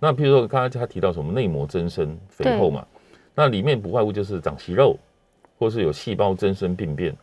[0.00, 2.86] 那譬如说刚才他提到什么内膜增生、肥厚嘛，
[3.34, 4.98] 那里面不外乎就是长息肉，
[5.58, 7.16] 或是有细胞增生病变。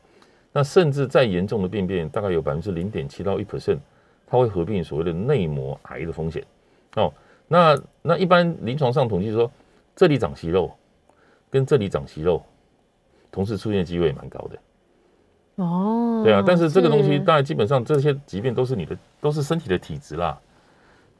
[0.53, 3.77] 那甚至再严重的病变，大概有百分之零点七到一 percent，
[4.27, 6.43] 它会合并所谓的内膜癌的风险。
[6.95, 7.13] 哦，
[7.47, 9.49] 那那一般临床上统计说，
[9.95, 10.71] 这里长息肉
[11.49, 12.43] 跟这里长息肉
[13.31, 14.59] 同时出现的机会也蛮高的。
[15.63, 20.37] 哦，对啊，但是这个东西是当然基本上这些疾病都是你的都是身体的体质啦。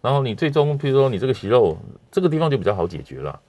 [0.01, 1.77] 然后你最终，譬如说你这个息肉
[2.09, 3.39] 这个地方就比较好解决了。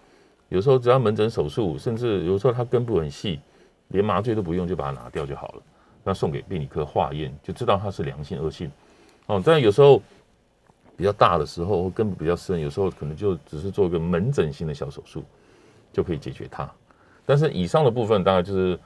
[0.48, 3.40] 有时候只要门诊手术，甚至有时候它根部很细，
[3.88, 5.62] 连麻醉都不用就把它拿掉就好了。
[6.04, 8.70] 那送给病理科化验，就知道它是良性恶性。
[9.26, 10.02] 哦，但有时候
[10.96, 15.22] 比较大的时候，或根部比较深，有时候可能就只是做一个门诊性的小手术
[15.92, 16.68] 就可以解决它。
[17.24, 18.78] 但是以上的部分，大概就是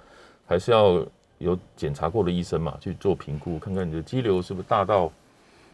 [0.47, 1.05] 还是要
[1.39, 5.11] 有检查过的医生嘛去做评估，看看你的肌瘤是不是大到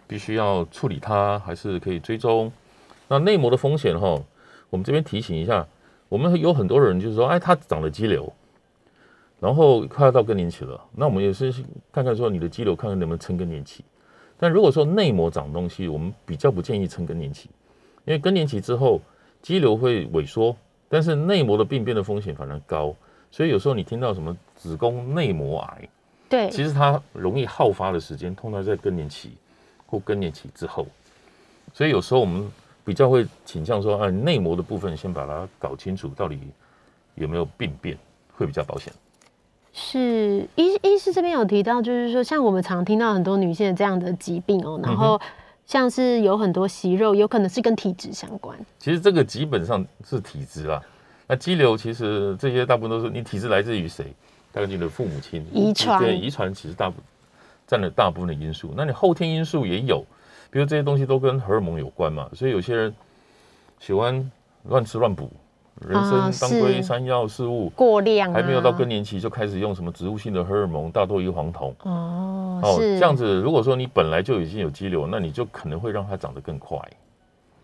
[0.07, 2.53] 必须要处理它，还是可以追踪。
[3.09, 4.21] 那内膜的风险哈，
[4.71, 5.67] 我们这边提醒一下，
[6.09, 8.33] 我们有很多人就是说，哎，他长了肌瘤，
[9.43, 11.53] 然后快要到更年期了，那我们也是
[11.91, 13.85] 看看说你的肌瘤，看看能不能撑更年期。
[14.39, 17.51] 但如果说内膜长东西，我们比较不建议撑更年期，
[18.05, 19.01] 因为更年期之后
[19.43, 20.57] 肌瘤会萎缩，
[20.89, 22.95] 但是内膜的病变的风险反而高，
[23.33, 25.89] 所以有时候你听到什么子宫内膜癌，
[26.29, 29.33] 对，其实它容易好发的时间通常在更年期
[29.87, 30.87] 或更年期之后，
[31.75, 32.49] 所以有时候我们
[32.85, 36.39] 比较会倾向说，啊，内膜的部分先把它搞清楚，到底
[37.17, 37.99] 有没有病变，
[38.37, 38.93] 会比较保险。
[39.73, 45.21] 是医医师这边有提到，就是说，像我们常听到很多女性的这样的疾病哦，然后
[45.65, 48.59] 像是有很多息肉，有可能是跟体质相关。
[48.79, 50.83] 其实这个基本上是体质啦。
[51.27, 54.13] 那肌瘤其实这些大部分都是你体质来自于谁？
[54.53, 56.97] 大概你的父母亲遗传对，遗传其实大部
[57.67, 58.75] 占了大部分的因素。
[58.77, 60.05] 那你后天因素也有，
[60.51, 62.95] 比如这些东西都跟荷尔蒙有关嘛，所以有些人
[63.81, 64.31] 喜欢
[64.65, 65.31] 乱吃乱补，
[65.89, 71.75] 人啊参、当归、山药、四物，过量、啊、还没有到更年期就开始用什么植物性的荷尔蒙，大豆异黄酮。
[71.83, 76.79] 哦，哦，是这样子，如果说你本来就已经有肌瘤，那你就可能会让它长得更快。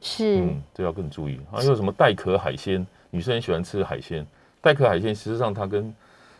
[0.00, 1.40] 是、嗯，这要更注意。
[1.50, 2.86] 还有什么带壳海鲜？
[3.10, 4.26] 女生很喜欢吃海鲜，
[4.60, 5.94] 带壳海鲜实际上它跟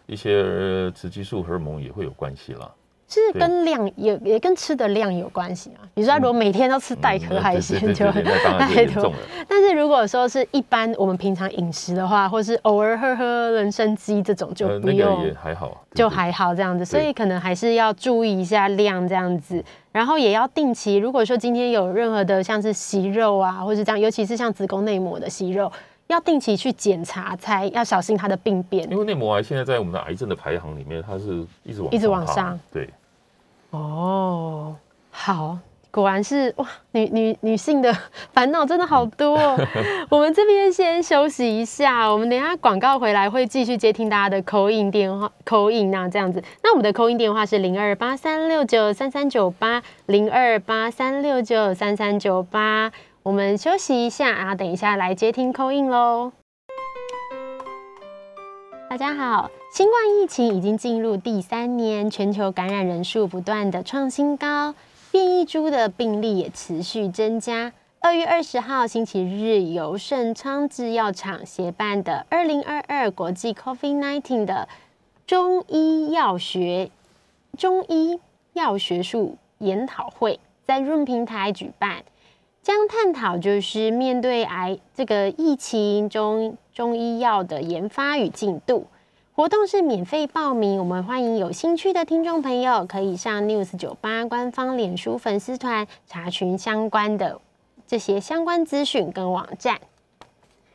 [0.06, 2.70] 一些呃雌激素荷尔蒙也会有关系啦。
[3.08, 5.80] 是跟量也也跟吃的量有关系啊。
[5.94, 9.12] 比如说，如果每天都吃带壳海鲜，就太 多。
[9.48, 20.96] 但是如果说是一般我们平常饮食的话，或是偶尔喝喝人参鸡这种，就不用、个也还好，就还好这样子，所以可能还是要注意一下量这样子，然后也要定期。
[20.96, 25.72] 如果说今天有任何的像是息肉啊，或是这样，尤其是像子宫内膜的息肉，
[26.08, 28.88] 要定期去检查，才要小心它的病变。
[28.90, 32.58] 因为内膜癌现在在我们的癌症的排行里面，它是一直往一直往上。
[32.72, 32.88] 对，
[33.70, 34.74] 哦，
[35.10, 35.58] 好，
[35.90, 37.94] 果然是哇，女女女性的
[38.32, 39.58] 烦恼真的好多、哦。
[40.08, 46.42] 我们这边先休息一下，我们等一下广告回来会继续接听大家的口音电话，口音啊这样子。
[46.62, 52.90] 那我们的口音电话是零二八三六九三三九八零二八三六九三三九八。
[53.22, 56.32] 我们休息一下，然后等一下来接听口音喽。
[58.88, 64.74] 大家好，新冠疫情已经进入第三年，全球感染人数不断的创新高，
[65.12, 67.70] 变异株的病例也持续增加。
[68.00, 74.66] 二月二十号星期日，由盛昌制药厂协办的二零二二国际 COVID-19 的
[75.26, 76.90] 中医药学
[77.58, 78.18] 中医
[78.54, 82.04] 药学术研讨会在润平台举办，
[82.62, 88.86] 将探讨就是面对癌这个疫情中中医药的研发与进度。
[89.38, 97.40] 活动是免费报名，我们欢迎有兴趣的听众朋友可以上 News 九八官方脸书粉丝团查询相关的
[97.86, 99.78] 这些相关资讯跟网站。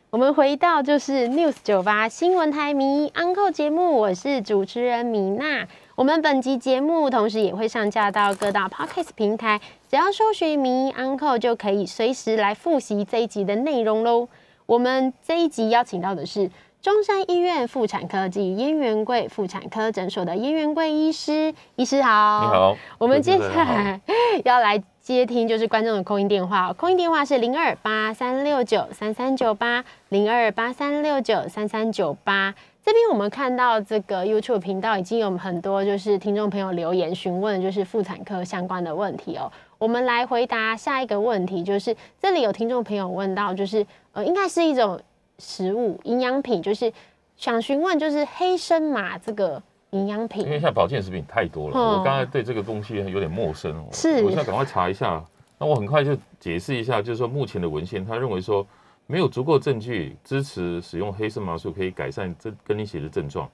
[0.08, 5.68] 我们回到就是 News 九八新闻台迷 Uncle 节目，我是主持人米娜。
[5.94, 9.60] 我们本集节目同时也会上架到各大 Podcast 平台，
[9.90, 14.26] 只要搜寻“迷 Uncle” 就可以随时来复习这一集的内容喽。
[14.64, 16.50] 我们这一集邀请到的是
[16.84, 22.42] 中山医院妇产科及燕元贵妇产科诊所的燕元贵医师，医师好。
[22.44, 23.98] 你好，我们接下来
[24.44, 32.54] 要来接听就是观众的空音电话，空音电话是零二八三六九三三九八零二八三六九三三九八。
[32.84, 39.50] 这边我们看到这个 YouTube 频道已经有很多就是听众朋友留言询问就是妇产科相关的问题哦。
[39.78, 45.00] 我们来回答下一个问题，就是这里有听众朋友问到，就是呃，应该是一种
[45.38, 46.92] 食物营养品，就是
[47.36, 55.24] 想询问就是黑参麻这个营养品因为现在保健食品太多了，哦我刚才对这个东西有点陌生，我是我现在赶快查一下。
[55.56, 58.66] 那我很快就解释一下，就是说目前的文献，他认为说
[59.06, 63.48] 没有足够证据支持使用黑参麻素可以改善这更年期的症状。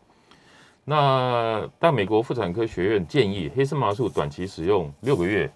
[0.83, 5.53] 那但美国妇产科学院建议黑参麻素短期使用六个月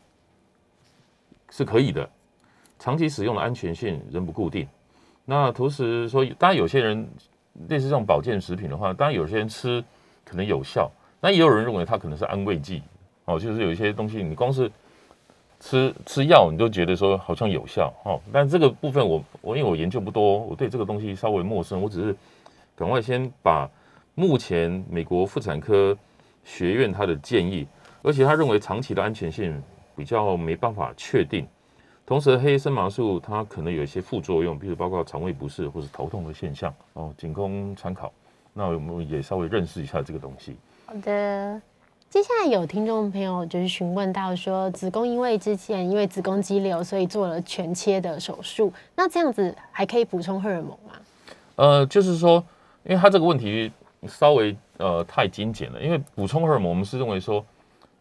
[1.48, 2.08] 是可以的，
[2.78, 4.68] 长期使用的安全性仍不固定。
[5.24, 7.08] 那同时说，当然有些人
[7.68, 9.82] 类似这种保健食品的话，当然有些人吃
[10.24, 12.82] 可能有效，那也有人认为它可能是安慰剂
[13.24, 14.70] 哦，就是有一些东西你光是
[15.60, 18.20] 吃吃药，你都觉得说好像有效哦。
[18.30, 22.14] 但这个部分我我因为我研究不多，我对这个东西稍微陌生，我只是
[22.76, 23.66] 赶快先把
[24.14, 25.96] 目前美国妇产科
[26.44, 27.66] 学院他的建议，
[28.02, 29.62] 而且他认为长期的安全性
[29.96, 31.46] 比较没办法确定。
[32.06, 38.12] 同时，黑森麻素它可能有一些副作用，比如包括肠胃不适或是头痛的现象哦，仅供参考。
[38.52, 40.54] 那我们也稍微认识一下这个东西。
[40.84, 41.60] 好的，
[42.10, 50.92] 接下来有听众朋友就是询问到说，子宫因为之前因为子宫肌瘤，所以做了全切的手术，那这样子还可以补充荷尔蒙吗？
[51.56, 52.44] 呃，就是说，
[52.84, 53.72] 因为他这个问题
[54.06, 57.40] 稍微呃太精简了，因为补充荷尔蒙，我们是认为说，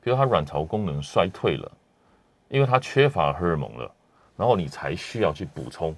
[0.01, 1.72] 比如它卵巢功能衰退了，
[2.54, 3.91] 因为它缺乏荷尔蒙了，
[4.38, 5.95] 然后你才需要去补充，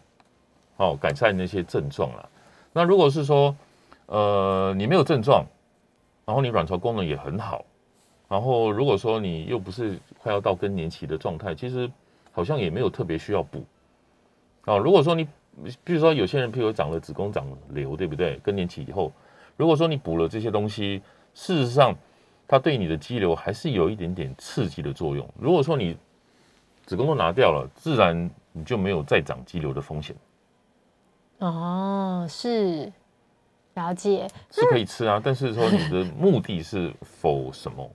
[0.78, 2.30] 哦，改善那些症状了。
[2.72, 3.54] 那如果是说，
[4.06, 5.46] 呃，你没有症状，
[6.26, 7.66] 然后你卵巢功能也很好，
[8.30, 11.92] 然后如果说你又不是快要到更年期的状态，其实
[12.32, 13.62] 好像也没有特别需要补。
[14.64, 15.28] 啊，如果说你，
[15.84, 18.38] 比如说有些人，譬如长了子宫长瘤，对不对？
[18.38, 19.12] 更年期以后，
[19.58, 21.02] 如果说你补了这些东西，
[21.34, 21.94] 事实上
[22.48, 25.30] 它对你的肌瘤还是有一点点刺激的作用。
[25.38, 25.98] 如果说你
[26.86, 30.16] 子宫都拿掉了，自然你就没有再长肌瘤的风险，
[31.40, 32.92] 哦，是
[33.74, 34.28] 了解。
[34.52, 35.22] 是可以吃啊。
[35.24, 37.90] 但是说你的目的是否什么？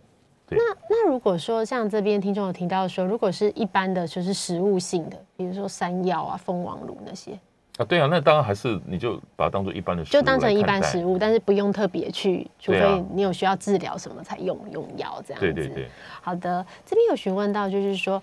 [0.53, 7.39] 那那如果说像这边听众有听到说，如果是一般的就是食物性的，比如说山药啊、蜂王乳那些，
[7.79, 15.53] 啊，对啊，那当然还是你就把它当做一般的食物就当成一般食物，但是不用特别去，除非你有需要治疗什么才用用药这样子。
[15.53, 15.89] 对对对，
[16.21, 18.21] 好的，这边有询问到，就是说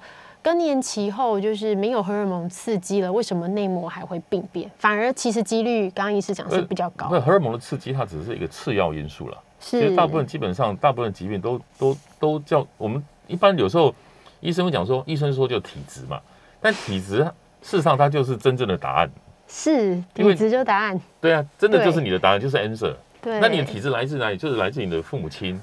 [0.47, 4.71] 更年期后就是没有荷尔蒙刺激了，为什么内膜还会病变？
[4.77, 9.37] 反而其实几率，刚刚医师讲是比较高，那荷尔蒙的刺激它只是一个次要因素了。
[9.59, 13.93] 其是实大部分基本上大部分疾病都都都叫我们一般有时候
[14.39, 16.17] 医生会讲说，医生说就体质嘛，
[16.61, 17.17] 但体质
[17.61, 19.11] 事实上它就是真正的答案。
[19.49, 20.97] 是体质就答案。
[21.19, 22.93] 对啊，真的就是你的答案，就是 answer。
[23.21, 24.37] 对，那你的体质来自哪里？
[24.37, 25.61] 就是来自你的父母亲，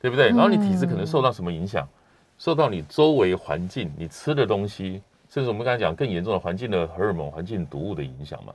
[0.00, 0.30] 对不对？
[0.30, 1.86] 然后你体质可能受到什么影响？
[2.38, 8.54] 受到你周围环境、你吃的东西，甚至我们刚才讲更严重的环境的荷尔蒙、环境毒物的影响嘛。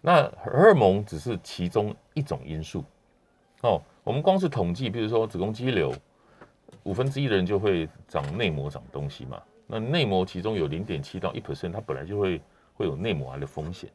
[0.00, 2.84] 那荷尔蒙只是其中一种因素。
[3.62, 5.92] 哦，我们光是统计，比如说子宫肌瘤，
[6.82, 9.42] 五分之一的人就会长内膜长东西嘛。
[9.66, 12.40] 那内膜其中有零点七到一 percent，它本来就会
[12.74, 13.88] 会有内膜癌的风险。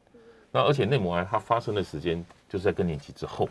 [0.50, 3.48] 那而且内膜癌它发生的时间就是在更年期之后。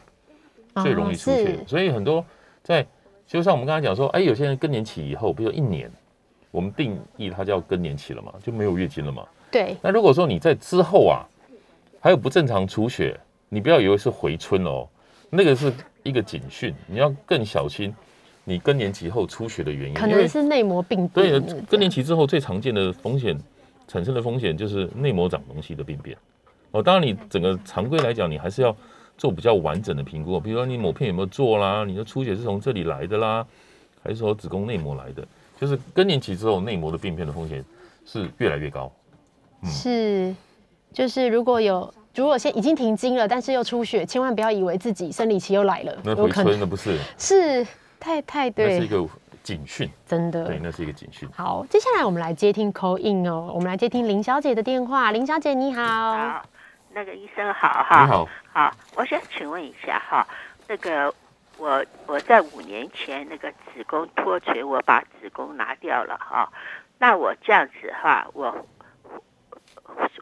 [0.84, 1.68] 最容易出现。
[1.68, 2.24] 所以很多
[2.62, 2.86] 在，
[3.30, 5.90] 就像我们刚才讲说，哎，有些人更年期以后，比如说一年，
[6.50, 9.24] 我们定义它叫更年期了嘛，就没有月经了嘛。
[9.52, 11.22] 对，那如果说你在之后啊，
[12.00, 13.16] 还有不正常出血，
[13.48, 14.88] 你不要以为是回春哦，
[15.30, 15.72] 那个是
[16.02, 17.94] 一个警讯，你要更小心
[18.44, 21.62] 你更年期后出血的原因，可能是内膜病变对。
[21.70, 23.40] 更年期之后最常见的风险
[23.88, 26.18] 产生的风险就是内膜长东西的病变。
[26.72, 28.76] 哦，当然你整个常规来讲，你还是要
[29.20, 33.46] 做比较完整的评估，比如说你某片有没有做啦，你的出血是从这里来的啦，
[34.04, 35.24] 还是说子宫内膜来的？
[35.62, 37.64] 就是更年期之后内膜的病变的风险
[38.04, 38.92] 是越来越高。
[39.66, 40.36] 是，
[40.92, 41.94] 就是如果有。
[42.16, 47.66] 如果现已经停经了，但是又出血，千万不要以为自己生理期又来了，那回春有可能那不是，是
[47.98, 49.08] 太太对，那是一个
[49.42, 51.30] 警讯，真的对，那是一个警讯。
[51.34, 55.12] 好，接下来我们来接听 call in 哦，我们来接听林小姐的电话。
[55.12, 56.46] 林小姐你好，好，
[57.00, 58.04] 那个医生好哈。
[58.04, 60.28] 你好，好，我想请问一下哈，
[60.68, 61.14] 那个
[61.58, 66.52] 我我在五年前那个子宫脱垂，我把子宫拿掉了哈，
[66.98, 68.68] 那我这样子哈，我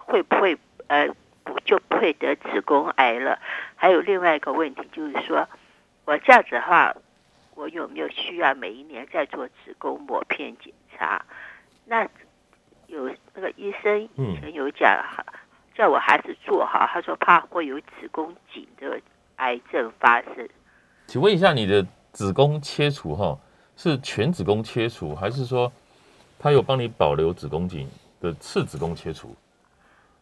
[0.06, 0.56] 会不会
[0.86, 1.08] 呃
[1.44, 3.40] 不就不会得子宫癌了？
[3.76, 5.50] 还有另外一个问题就是说，
[6.06, 6.96] 我这样子的话，
[7.56, 11.26] 我有没有需要每一年再做子宫抹片检查？
[11.86, 12.08] 那
[12.86, 15.26] 有那个医生以前有讲哈。
[15.78, 19.00] 叫我还是做好，他说怕会有子宫颈的
[19.36, 20.50] 癌症发生。
[21.06, 23.38] 请问一下，你的子宫切除哈
[23.76, 25.72] 是全子宫切除，还是说
[26.40, 27.88] 他有帮你保留子宫颈
[28.20, 29.36] 的次子宫切除？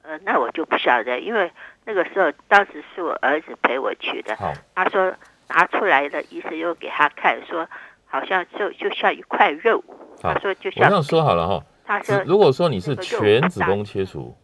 [0.01, 1.49] 呃，那我就不晓得，因为
[1.85, 5.11] 那个时候当时是我儿子陪我去的，好，他说
[5.47, 7.67] 拿出来的，医生又给他看，说
[8.05, 9.83] 好像就就像一块肉，
[10.21, 11.63] 他说就像我这样说好了哈。
[11.85, 14.35] 他说如果说你是全子宫切除，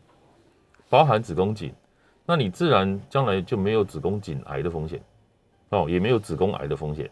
[0.91, 1.73] 包含子宫颈，
[2.25, 5.01] 那你自然将来就没有子宫颈癌的风险，
[5.69, 7.09] 哦，也没有子宫癌的风险。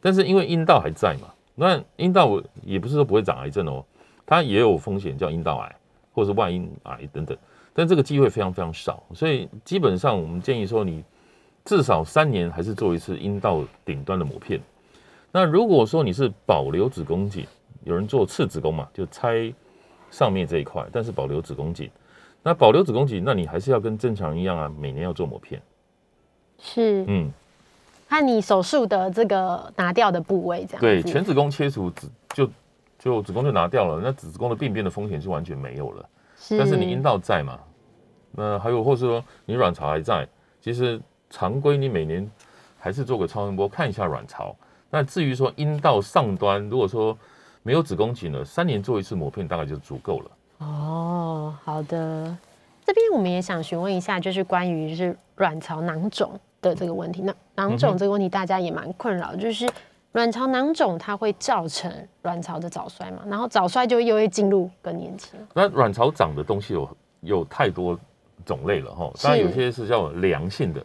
[0.00, 3.84] 但是因为阴道还在嘛，那阴道也不是说不会长癌症哦，
[4.24, 5.76] 它也有风险叫阴道癌
[6.14, 7.36] 或者是外阴癌等等，
[7.74, 11.04] 但这个机会非常非常少，所以基本上我们建议说你
[11.66, 14.58] 至少三年还是做一次阴道顶端的抹片。
[15.30, 17.46] 那如果说你是保留子宫颈，
[17.84, 19.52] 有人做次子宫嘛，就拆
[20.10, 21.90] 上面这一块，但是保留子宫颈。
[22.48, 25.60] 那保留子宫颈，那你还是要跟正常一样啊，每年要做抹片。
[26.58, 27.30] 是嗯，
[28.08, 30.80] 看你手术的这个拿掉的部位这样子。
[30.80, 32.50] 对，全子宫切除子就
[32.98, 36.08] 就子宫就拿掉了，那子宫的病变的风险是完全没有了。
[36.38, 37.58] 是但是你阴道在嘛，
[38.32, 40.26] 那还有或是说你卵巢还在，
[40.58, 42.26] 其实常规你每年
[42.78, 44.56] 还是做个超声波看一下卵巢。
[44.88, 47.14] 那至于说阴道上端，如果说
[47.62, 50.30] 没有子宫颈了，三年做一次抹片大概就足够了。
[50.58, 52.36] 哦，好的。
[52.84, 56.32] 这边我们也想询问一下，就是关于就是卵巢囊肿
[56.62, 57.20] 的这个问题。
[57.22, 59.70] 那囊肿这个问题大家也蛮困扰，就是
[60.12, 61.92] 卵巢囊肿它会造成
[62.22, 65.32] 卵巢的早衰嘛，然后早衰就又会进入更年期。
[65.52, 67.98] 那卵巢长的东西有有太多
[68.46, 70.84] 种类了哈，当然有些是叫良性的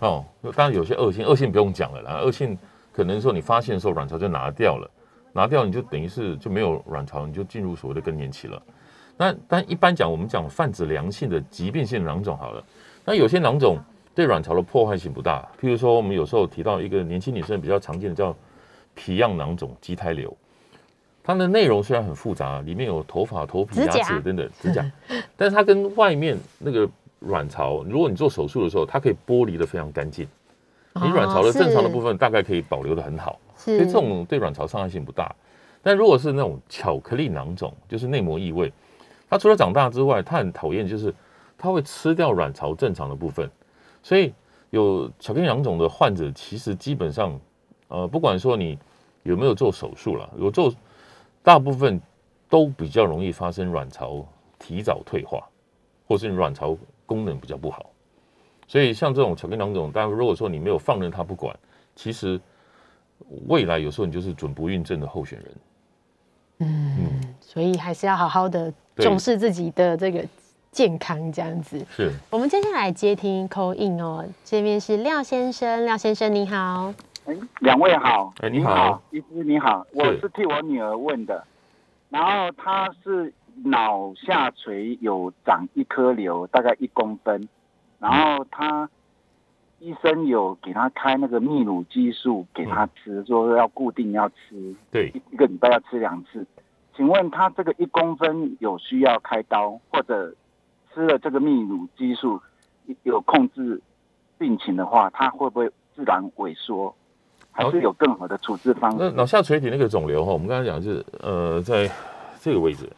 [0.00, 0.24] 哦，
[0.56, 2.58] 当然有些恶性，恶性不用讲了啦，恶性
[2.92, 4.90] 可能说你发现的时候卵巢就拿掉了，
[5.32, 8.60] 拿掉你就等于是就没有卵巢，你就进入所谓的更年期了。
[9.22, 12.64] 那但一般讲，我们讲泛指良性的疾病性囊肿好了，
[13.04, 13.78] 那有些囊肿
[14.16, 18.34] 对卵巢的破坏性不大，譬如说我们有时候提到一个年轻女生比较常见的叫
[18.96, 20.36] 皮样囊肿、畸胎瘤，
[21.22, 24.84] 它的内容虽然很复杂，里面有头发、头皮、牙齿等等指甲，
[25.36, 26.88] 但是它跟外面那个
[27.20, 30.26] 卵巢，如果你做手术的时候，它可以剥离的非常干净，
[30.94, 35.32] 你卵巢的正常的部分分大概可以保留的很好，所以这种对卵巢伤害性不大。
[35.80, 38.72] 但如果是那种巧克力囊肿，就是内膜异位，
[39.32, 41.14] 它除了长大之外，它很讨厌就是
[41.56, 43.50] 它会吃掉卵巢正常的部分，
[44.02, 44.30] 所以
[44.68, 47.40] 有巧克力囊肿的患者，其实基本上，
[47.88, 48.78] 呃，不管说你
[49.22, 50.70] 有没有做手术了，有做，
[51.42, 51.98] 大部分
[52.50, 54.22] 都比较容易发生卵巢
[54.58, 55.42] 提早退化，
[56.06, 56.76] 或是你卵巢
[57.06, 57.86] 功能比较不好。
[58.68, 61.58] 所以像这种巧克力囊肿，但如果说你没有放任它不管，
[61.96, 62.38] 其实
[63.48, 65.54] 未来有时候你就是准不孕症的候选人。
[66.58, 70.24] 嗯，所以还是要好好的对重视自己的这个
[70.70, 71.84] 健康，这样子。
[71.90, 76.92] 是，我们接下来接听 call in 哦，这边是廖先生，廖先生你好，
[77.26, 81.44] 哎，两位好，哎你好，医师你好，我是替我女儿问的，
[82.10, 83.32] 然后她是
[83.64, 87.48] 脑下垂有长一颗瘤，大概一公分，
[87.98, 88.88] 然后她
[89.78, 96.46] 医生有给她开那个泌乳激素给她吃，说要固定要吃，对，一一个礼拜要吃两次。
[96.96, 100.34] 请问他这个一公分有需要开刀，或者
[100.92, 102.40] 吃了这个泌乳激素
[103.02, 103.80] 有控制
[104.38, 106.94] 病情的话，他会不会自然萎缩？
[107.50, 108.98] 还是有更好的处置方式？
[108.98, 111.90] 那脑下垂体那个肿瘤哈，我们刚才讲的是呃，在
[112.40, 112.90] 这个位置。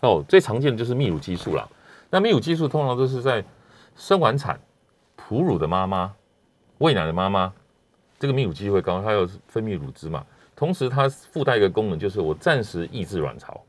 [0.00, 1.68] 哦，最常见的就是泌乳激素啦。
[2.10, 3.44] 那泌乳激素通常都是在
[3.94, 4.58] 生完产、
[5.16, 6.12] 哺乳的妈妈、
[6.78, 7.52] 喂奶的妈妈，
[8.18, 10.24] 这个泌乳激素会高，它要分泌乳汁嘛。
[10.56, 13.60] 同时，它附带一个功能，就是我暂时抑制卵巢。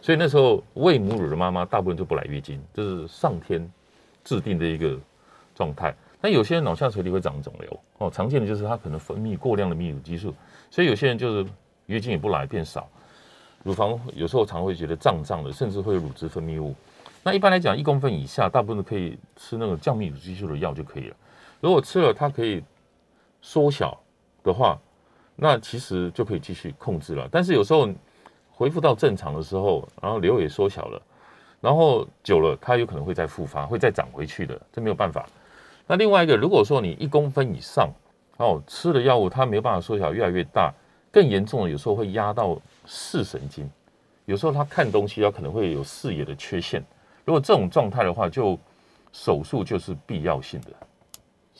[0.00, 3.68] 所以那时候喂母乳的妈妈大部分就不来月经，这是上天
[4.24, 4.96] 制定的一个
[5.54, 5.94] 状态。
[6.20, 10.34] 那有些人脑下垂体会长肿瘤哦，常见的就是他可能分泌过量的泌乳激素，
[10.70, 11.50] 所以有些人就是
[11.86, 12.88] 月经也不来变少，
[13.62, 16.74] 乳房有时候常会觉得胀胀的，甚至会有乳汁分泌物。
[17.22, 21.16] 那一般来讲，一公分以下，大部分都可以吃那个降泌乳激素的药就可以了。
[21.60, 22.62] 如果吃了它可以
[23.40, 23.98] 缩小
[24.42, 24.78] 的话，
[25.36, 27.28] 那其实就可以继续控制了。
[27.30, 27.88] 但是有时候
[28.50, 31.02] 恢复到正常的时候，然后瘤也缩小了，
[31.60, 35.26] 然后久了它有可能会再复发，会再长回去的，这没有办法。
[35.86, 37.88] 那另外一个，如果说你一公分以上，
[38.36, 40.72] 哦，吃的药物它没有办法缩小，越来越大，
[41.10, 43.68] 更严重的有时候会压到视神经，
[44.26, 46.84] 有时候他看东西，他可能会有视野的缺陷。
[47.24, 48.58] 如果这种状态的话，就
[49.12, 50.70] 手术就是必要性的。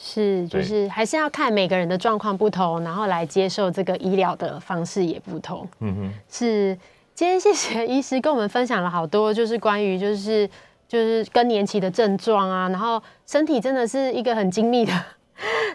[0.01, 5.67] 是，就是还是要看每个人的状况不同，然后来接受这个医疗的方式也不同。
[5.81, 6.79] 嗯哼，是，
[7.15, 10.49] 今天谢谢医师跟我们分享了好多，就是关于就是
[10.87, 14.93] 就是更年期的症状啊，然后身体真的是一个很精密的，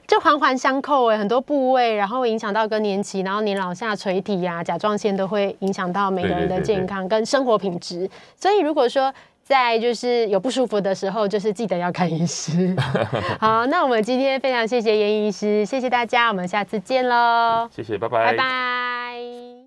[0.08, 8.10] 就环环相扣哎，很多部位，然后影响到更年期，然后年老下垂体呀、甲状腺都会影响到每个人的健康跟生活品质。
[8.38, 9.14] 所以如果说
[9.44, 12.76] 在就是有不舒服的时候，就是记得要看医师。
[13.40, 18.10] 好，那我们今天非常谢谢严医师，谢谢大家，我们下次见喽，谢谢，拜。
[18.10, 19.54] 拜拜